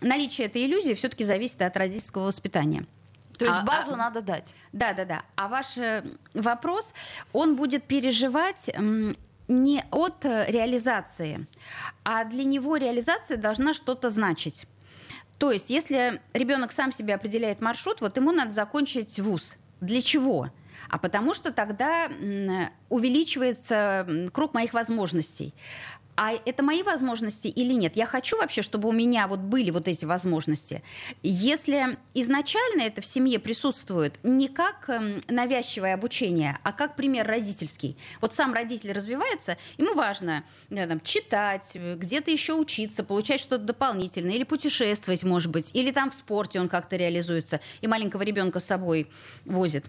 наличие 0.00 0.46
этой 0.46 0.64
иллюзии 0.64 0.94
все-таки 0.94 1.24
зависит 1.24 1.60
от 1.62 1.76
родительского 1.76 2.26
воспитания. 2.26 2.86
То 3.38 3.44
есть 3.44 3.58
А- 3.58 3.64
базу 3.64 3.92
а- 3.92 3.96
надо 3.96 4.22
дать. 4.22 4.54
Да, 4.72 4.92
да, 4.94 5.04
да. 5.04 5.22
А 5.34 5.48
ваш 5.48 5.76
э, 5.76 6.04
вопрос, 6.34 6.94
он 7.32 7.56
будет 7.56 7.82
переживать 7.84 8.70
не 9.48 9.84
от 9.90 10.24
э, 10.24 10.46
реализации, 10.50 11.46
а 12.04 12.24
для 12.24 12.44
него 12.44 12.76
реализация 12.76 13.36
должна 13.36 13.74
что-то 13.74 14.10
значить. 14.10 14.66
То 15.38 15.52
есть, 15.52 15.70
если 15.70 16.20
ребенок 16.32 16.72
сам 16.72 16.92
себе 16.92 17.14
определяет 17.14 17.60
маршрут, 17.60 18.00
вот 18.00 18.16
ему 18.16 18.32
надо 18.32 18.52
закончить 18.52 19.18
вуз. 19.20 19.56
Для 19.80 20.00
чего? 20.00 20.50
А 20.88 20.98
потому 20.98 21.34
что 21.34 21.52
тогда 21.52 22.08
увеличивается 22.88 24.28
круг 24.32 24.54
моих 24.54 24.72
возможностей. 24.72 25.52
А 26.16 26.32
это 26.32 26.62
мои 26.62 26.82
возможности 26.82 27.48
или 27.48 27.74
нет? 27.74 27.96
Я 27.96 28.06
хочу 28.06 28.38
вообще, 28.38 28.62
чтобы 28.62 28.88
у 28.88 28.92
меня 28.92 29.28
вот 29.28 29.40
были 29.40 29.70
вот 29.70 29.86
эти 29.86 30.06
возможности. 30.06 30.82
Если 31.22 31.98
изначально 32.14 32.82
это 32.82 33.02
в 33.02 33.06
семье 33.06 33.38
присутствует 33.38 34.18
не 34.22 34.48
как 34.48 34.88
эм, 34.88 35.20
навязчивое 35.28 35.92
обучение, 35.92 36.58
а 36.62 36.72
как 36.72 36.96
пример 36.96 37.26
родительский. 37.26 37.98
Вот 38.22 38.34
сам 38.34 38.54
родитель 38.54 38.92
развивается, 38.92 39.58
ему 39.76 39.94
важно 39.94 40.42
там, 40.70 41.00
читать, 41.00 41.72
э, 41.74 41.96
где-то 41.96 42.30
еще 42.30 42.54
учиться, 42.54 43.04
получать 43.04 43.40
что-то 43.40 43.64
дополнительное, 43.64 44.34
или 44.34 44.44
путешествовать, 44.44 45.22
может 45.22 45.50
быть, 45.50 45.70
или 45.74 45.90
там 45.90 46.10
в 46.10 46.14
спорте 46.14 46.60
он 46.60 46.70
как-то 46.70 46.96
реализуется, 46.96 47.60
и 47.82 47.86
маленького 47.86 48.22
ребенка 48.22 48.60
с 48.60 48.64
собой 48.64 49.10
возит. 49.44 49.84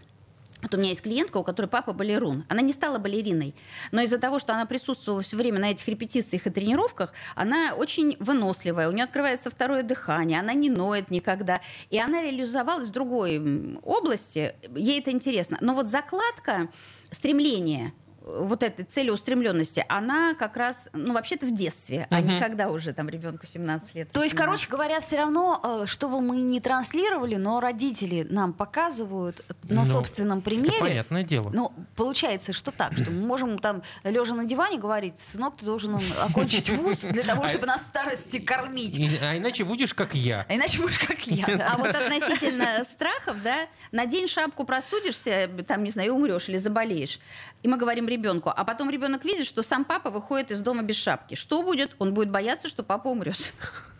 Вот 0.62 0.74
у 0.74 0.78
меня 0.78 0.90
есть 0.90 1.02
клиентка, 1.02 1.38
у 1.38 1.44
которой 1.44 1.68
папа 1.68 1.94
балерун. 1.94 2.46
Она 2.50 2.62
не 2.62 2.74
стала 2.74 2.98
балериной, 2.98 3.54
но 3.92 4.02
из-за 4.02 4.18
того, 4.18 4.40
что 4.40 4.54
она 4.54 4.66
присутствовала 4.66 5.22
все 5.22 5.38
время 5.38 5.60
на 5.60 5.72
этих 5.72 5.88
репетициях 5.88 6.48
и 6.48 6.50
тренировках, 6.50 7.14
она 7.36 7.74
очень 7.76 8.18
выносливая, 8.20 8.90
у 8.90 8.92
нее 8.92 9.04
открывается 9.04 9.50
второе 9.50 9.84
дыхание, 9.84 10.40
она 10.40 10.54
не 10.54 10.70
ноет 10.70 11.12
никогда. 11.12 11.62
И 11.90 12.00
она 12.00 12.22
реализовалась 12.22 12.90
в 12.90 12.92
другой 12.92 13.78
области, 13.84 14.56
ей 14.76 15.00
это 15.00 15.12
интересно. 15.12 15.58
Но 15.62 15.74
вот 15.76 15.88
закладка, 15.88 16.70
стремление 17.12 17.94
вот 18.28 18.64
этой 18.64 18.84
целеустремленности, 18.86 19.86
она 19.88 20.34
как 20.34 20.58
раз, 20.58 20.90
ну, 20.94 21.14
вообще-то 21.14 21.46
в 21.46 21.52
детстве, 21.54 22.08
а 22.10 22.22
не 22.22 22.40
когда 22.40 22.70
уже 22.70 22.94
там 22.94 23.10
ребенку 23.10 23.46
17 23.48 23.96
лет. 23.96 24.12
То 24.12 24.22
есть, 24.24 24.34
18. 24.34 24.38
короче 24.38 24.68
говоря, 24.70 25.00
все 25.00 25.18
равно, 25.18 25.60
э, 25.84 25.86
что 25.88 26.10
бы 26.10 26.20
мы 26.22 26.36
ни 26.38 26.60
транслировали, 26.60 27.36
но 27.36 27.60
родители 27.60 28.28
нам 28.30 28.54
показывают 28.54 29.44
на 29.64 29.84
Ну, 29.84 29.86
собственном 29.86 30.40
Это 30.40 30.46
примере. 30.46 30.80
понятное 30.80 31.24
дело. 31.24 31.50
Ну, 31.54 31.72
получается, 31.96 32.54
что 32.54 32.72
так, 32.72 32.94
что 32.98 33.10
мы 33.12 33.26
можем 33.26 33.60
там, 33.60 33.82
лежа 34.04 34.36
на 34.36 34.46
диване, 34.46 34.78
говорить, 34.78 35.20
сынок, 35.20 35.56
ты 35.58 35.66
должен 35.66 35.98
окончить 36.22 36.70
вуз 36.70 37.00
для 37.02 37.24
того, 37.24 37.44
А- 37.46 37.48
чтобы 37.48 37.66
нас 37.66 37.82
в 37.82 37.86
старости 37.86 38.40
кормить. 38.40 39.00
А 39.22 39.38
иначе 39.38 39.64
будешь 39.64 39.94
как 39.94 40.14
я. 40.14 40.46
А 40.50 40.56
иначе 40.56 40.82
будешь 40.82 41.00
как 41.00 41.26
я. 41.28 41.46
А 41.72 41.78
вот 41.78 41.90
относительно 41.96 42.84
страхов, 42.90 43.42
да, 43.44 43.68
надень 43.92 44.28
шапку, 44.28 44.66
простудишься, 44.66 45.50
там, 45.68 45.84
не 45.84 45.92
знаю, 45.92 46.14
умрешь 46.14 46.50
или 46.50 46.58
заболеешь. 46.58 47.20
И 47.64 47.68
мы 47.68 47.78
говорим 47.78 48.08
ребенку, 48.18 48.52
а 48.56 48.64
потом 48.66 48.90
ребенок 48.90 49.24
видит, 49.26 49.46
что 49.46 49.64
сам 49.64 49.86
папа 49.86 50.10
выходит 50.10 50.52
из 50.52 50.60
дома 50.60 50.82
без 50.82 50.96
шапки. 50.98 51.36
Что 51.36 51.62
будет? 51.64 51.96
Он 52.00 52.14
будет 52.14 52.30
бояться, 52.30 52.68
что 52.68 52.84
папа 52.84 53.08
умрет. 53.08 53.54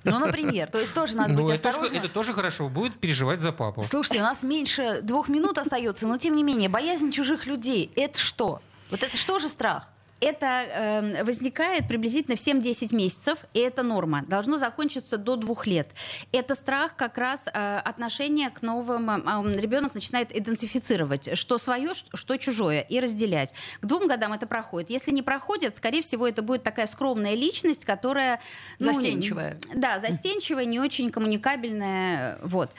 Ну, 0.04 0.20
например, 0.20 0.70
то 0.70 0.80
есть 0.80 0.94
тоже 0.94 1.18
надо 1.18 1.34
Ну, 1.34 1.44
быть 1.46 1.60
это, 1.60 1.70
осторожным. 1.70 2.00
это 2.02 2.10
тоже 2.10 2.34
хорошо, 2.34 2.70
будет 2.70 3.00
переживать 3.00 3.40
за 3.40 3.52
папу. 3.52 3.84
Слушайте, 3.84 4.20
у 4.20 4.24
нас 4.24 4.42
меньше 4.44 5.02
двух 5.02 5.28
минут 5.28 5.58
остается, 5.58 6.08
но 6.08 6.18
тем 6.18 6.36
не 6.36 6.44
менее, 6.44 6.70
боязнь 6.70 7.12
чужих 7.12 7.46
людей, 7.46 7.92
это 7.96 8.18
что? 8.18 8.62
Вот 8.90 9.04
это 9.04 9.18
что 9.18 9.38
же 9.40 9.50
страх? 9.50 9.90
Это 10.20 10.46
э, 10.46 11.24
возникает 11.24 11.88
приблизительно 11.88 12.36
в 12.36 12.40
7-10 12.40 12.96
месяцев, 12.96 13.40
и 13.54 13.60
это 13.60 13.84
норма. 13.84 14.24
Должно 14.28 14.58
закончиться 14.58 15.18
до 15.18 15.36
двух 15.36 15.68
лет. 15.68 15.90
Это 16.32 16.56
страх 16.56 16.96
как 16.96 17.18
раз 17.18 17.48
э, 17.48 17.78
отношения 17.78 18.50
к 18.50 18.64
новым. 18.64 19.10
Э, 19.10 19.60
ребенок 19.60 19.94
начинает 19.94 20.36
идентифицировать, 20.36 21.38
что 21.38 21.58
свое, 21.60 21.92
что 22.14 22.38
чужое, 22.38 22.82
и 22.82 23.00
разделять. 23.00 23.54
К 23.80 23.86
двум 23.86 24.08
годам 24.08 24.34
это 24.34 24.48
проходит. 24.48 24.90
Если 24.90 25.12
не 25.12 25.22
проходит, 25.22 25.76
скорее 25.76 26.02
всего, 26.02 26.28
это 26.28 26.42
будет 26.42 26.64
такая 26.64 26.88
скромная 26.88 27.36
личность, 27.36 27.86
которая... 27.86 28.40
ну, 28.80 28.94
Застенчивая. 28.94 29.60
Да, 29.76 30.00
застенчивая, 30.00 30.66
не 30.66 30.80
очень 30.80 31.12
коммуникабельная. 31.12 32.40
Вот. 32.42 32.72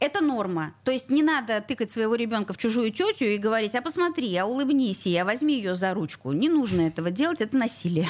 Это 0.00 0.24
норма. 0.24 0.74
То 0.82 0.92
есть 0.92 1.10
не 1.10 1.22
надо 1.22 1.60
тыкать 1.60 1.90
своего 1.90 2.14
ребенка 2.14 2.54
в 2.54 2.58
чужую 2.58 2.90
тетю 2.90 3.26
и 3.26 3.36
говорить, 3.36 3.74
а 3.74 3.82
посмотри, 3.82 4.34
а 4.36 4.46
улыбнись 4.46 5.04
ей, 5.04 5.20
а 5.20 5.26
возьми 5.26 5.54
ее 5.54 5.76
за 5.76 5.92
ручку. 5.92 6.32
Не 6.32 6.48
нужно 6.48 6.80
этого 6.80 7.10
делать, 7.10 7.42
это 7.42 7.54
насилие. 7.54 8.08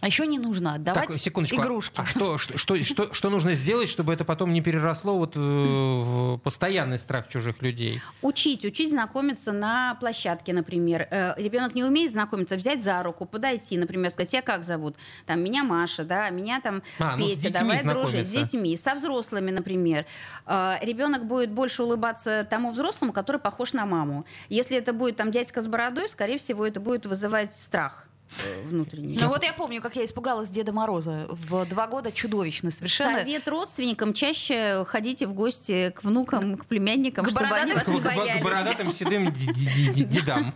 А 0.00 0.06
еще 0.06 0.26
не 0.26 0.38
нужно 0.38 0.74
отдавать 0.74 1.08
Так, 1.08 1.18
секундочку. 1.18 1.60
а- 1.60 1.64
игрушки. 1.64 2.00
А 2.00 2.04
что, 2.06 2.38
что, 2.38 2.56
что, 2.56 2.82
что, 2.84 3.12
что 3.12 3.30
нужно 3.30 3.54
сделать, 3.54 3.88
чтобы 3.88 4.12
это 4.12 4.24
потом 4.24 4.52
не 4.52 4.60
переросло 4.60 5.18
вот 5.18 5.36
в, 5.36 5.40
в 5.40 6.38
постоянный 6.38 6.98
страх 6.98 7.28
чужих 7.28 7.62
людей? 7.62 8.00
Учить, 8.22 8.64
учить 8.64 8.90
знакомиться 8.90 9.52
на 9.52 9.96
площадке, 9.96 10.52
например. 10.52 11.08
Э, 11.10 11.34
ребенок 11.36 11.74
не 11.74 11.82
умеет 11.82 12.12
знакомиться, 12.12 12.56
взять 12.56 12.82
за 12.84 13.02
руку, 13.02 13.26
подойти, 13.26 13.76
например, 13.76 14.10
сказать, 14.10 14.30
тебя 14.30 14.42
как 14.42 14.64
зовут? 14.64 14.96
Там, 15.26 15.40
меня 15.40 15.64
Маша, 15.64 16.04
да, 16.04 16.30
меня 16.30 16.60
там 16.60 16.82
А, 16.98 17.16
ну, 17.16 17.26
с 17.26 17.30
Петя, 17.30 17.48
детьми 17.50 17.58
давай 17.60 17.82
дружить. 17.82 18.28
С 18.28 18.30
детьми, 18.30 18.76
со 18.76 18.94
взрослыми, 18.94 19.50
например. 19.50 20.06
Э, 20.46 20.74
ребенок 20.82 21.26
будет 21.26 21.50
больше 21.50 21.82
улыбаться 21.82 22.46
тому 22.48 22.70
взрослому, 22.70 23.12
который 23.12 23.40
похож 23.40 23.72
на 23.72 23.84
маму. 23.86 24.26
Если 24.48 24.76
это 24.76 24.92
будет 24.92 25.16
там 25.16 25.32
дядька 25.32 25.62
с 25.62 25.66
бородой, 25.66 26.08
скорее 26.08 26.38
всего, 26.38 26.66
это 26.66 26.78
будет 26.80 27.06
вызывать 27.06 27.56
страх 27.56 28.04
э, 28.06 28.07
внутренний. 28.66 29.18
Ну 29.20 29.28
вот 29.28 29.42
я 29.44 29.52
помню, 29.52 29.80
как 29.80 29.96
я 29.96 30.04
испугалась 30.04 30.48
Деда 30.50 30.72
Мороза. 30.72 31.26
В 31.28 31.64
два 31.66 31.86
года 31.86 32.12
чудовищно 32.12 32.70
совершенно. 32.70 33.20
Совет 33.20 33.46
родственникам 33.48 34.12
чаще 34.14 34.84
ходите 34.86 35.26
в 35.26 35.34
гости 35.34 35.92
к 35.96 36.04
внукам, 36.04 36.56
к 36.56 36.66
племянникам, 36.66 37.24
К 37.24 37.30
чтобы 37.30 37.46
они 37.46 37.72
бородатым- 37.72 37.74
вас 37.74 37.84
К, 37.84 37.88
не 37.88 38.00
к- 38.00 38.02
к 38.02 38.16
боялись. 38.16 38.42
бородатым 38.42 38.92
седым 38.92 39.32
дедам. 39.94 40.54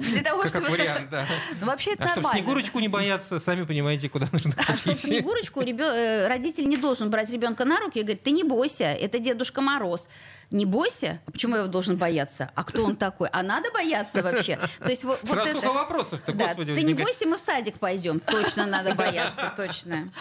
Для 0.00 0.22
того, 0.22 0.46
чтобы... 0.48 0.68
вариант, 0.68 1.10
да. 1.10 1.26
Ну 1.60 1.66
вообще 1.66 1.92
это 1.92 2.04
А 2.04 2.08
чтобы 2.08 2.22
нормально. 2.22 2.42
Снегурочку 2.44 2.78
не 2.80 2.88
бояться, 2.88 3.38
сами 3.38 3.64
понимаете, 3.64 4.08
куда 4.08 4.28
нужно 4.32 4.52
А 4.56 4.62
чтобы 4.76 4.76
ходить. 4.94 5.00
Снегурочку 5.00 5.60
ребё- 5.60 5.92
э, 5.92 6.26
родитель 6.28 6.68
не 6.68 6.76
должен 6.76 7.10
брать 7.10 7.30
ребенка 7.30 7.64
на 7.64 7.78
руки 7.80 7.98
и 8.00 8.02
говорить, 8.02 8.22
ты 8.22 8.30
не 8.30 8.44
бойся, 8.44 8.84
это 8.84 9.18
Дедушка 9.18 9.60
Мороз. 9.60 10.08
Не 10.50 10.66
бойся. 10.66 11.20
А 11.26 11.30
почему 11.30 11.56
я 11.56 11.62
его 11.62 11.70
должен 11.70 11.96
бояться? 11.96 12.50
А 12.54 12.64
кто 12.64 12.84
он 12.84 12.96
такой? 12.96 13.28
А 13.32 13.42
надо 13.42 13.70
бояться 13.72 14.22
вообще? 14.22 14.58
То 14.78 14.88
есть 14.88 15.04
вот, 15.04 15.20
Сразу 15.24 15.54
вот 15.54 15.64
это... 15.64 15.72
вопросов-то, 15.72 16.32
да, 16.32 16.48
господи, 16.48 16.74
Ты 16.76 16.82
не 16.82 16.94
бойся, 16.94 17.26
мы 17.26 17.36
в 17.36 17.40
садик 17.40 17.78
пойдем. 17.78 18.20
Точно 18.20 18.66
надо 18.66 18.94
бояться, 18.94 19.52
точно. 19.56 20.12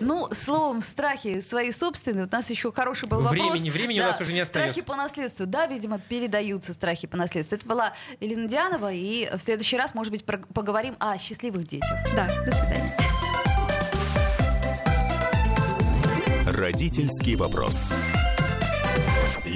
Ну, 0.00 0.28
словом, 0.32 0.80
страхи 0.80 1.40
свои 1.40 1.72
собственные. 1.72 2.26
У 2.26 2.28
нас 2.30 2.50
еще 2.50 2.72
хороший 2.72 3.08
был 3.08 3.20
вопрос. 3.20 3.52
Времени, 3.52 3.70
времени 3.70 3.98
да, 3.98 4.06
у 4.06 4.08
нас 4.08 4.20
уже 4.20 4.32
не 4.32 4.40
остается. 4.40 4.72
Страхи 4.72 4.86
по 4.86 4.96
наследству. 4.96 5.46
Да, 5.46 5.66
видимо, 5.66 5.98
передаются 5.98 6.74
страхи 6.74 7.06
по 7.06 7.16
наследству. 7.16 7.56
Это 7.56 7.66
была 7.66 7.92
Елена 8.20 8.48
Дианова, 8.48 8.92
и 8.92 9.28
в 9.34 9.38
следующий 9.38 9.76
раз, 9.76 9.94
может 9.94 10.12
быть, 10.12 10.24
поговорим 10.24 10.96
о 10.98 11.16
счастливых 11.18 11.66
детях. 11.66 11.90
Да, 12.14 12.26
до 12.44 12.52
свидания. 12.52 12.96
Родительский 16.46 17.36
вопрос. 17.36 17.74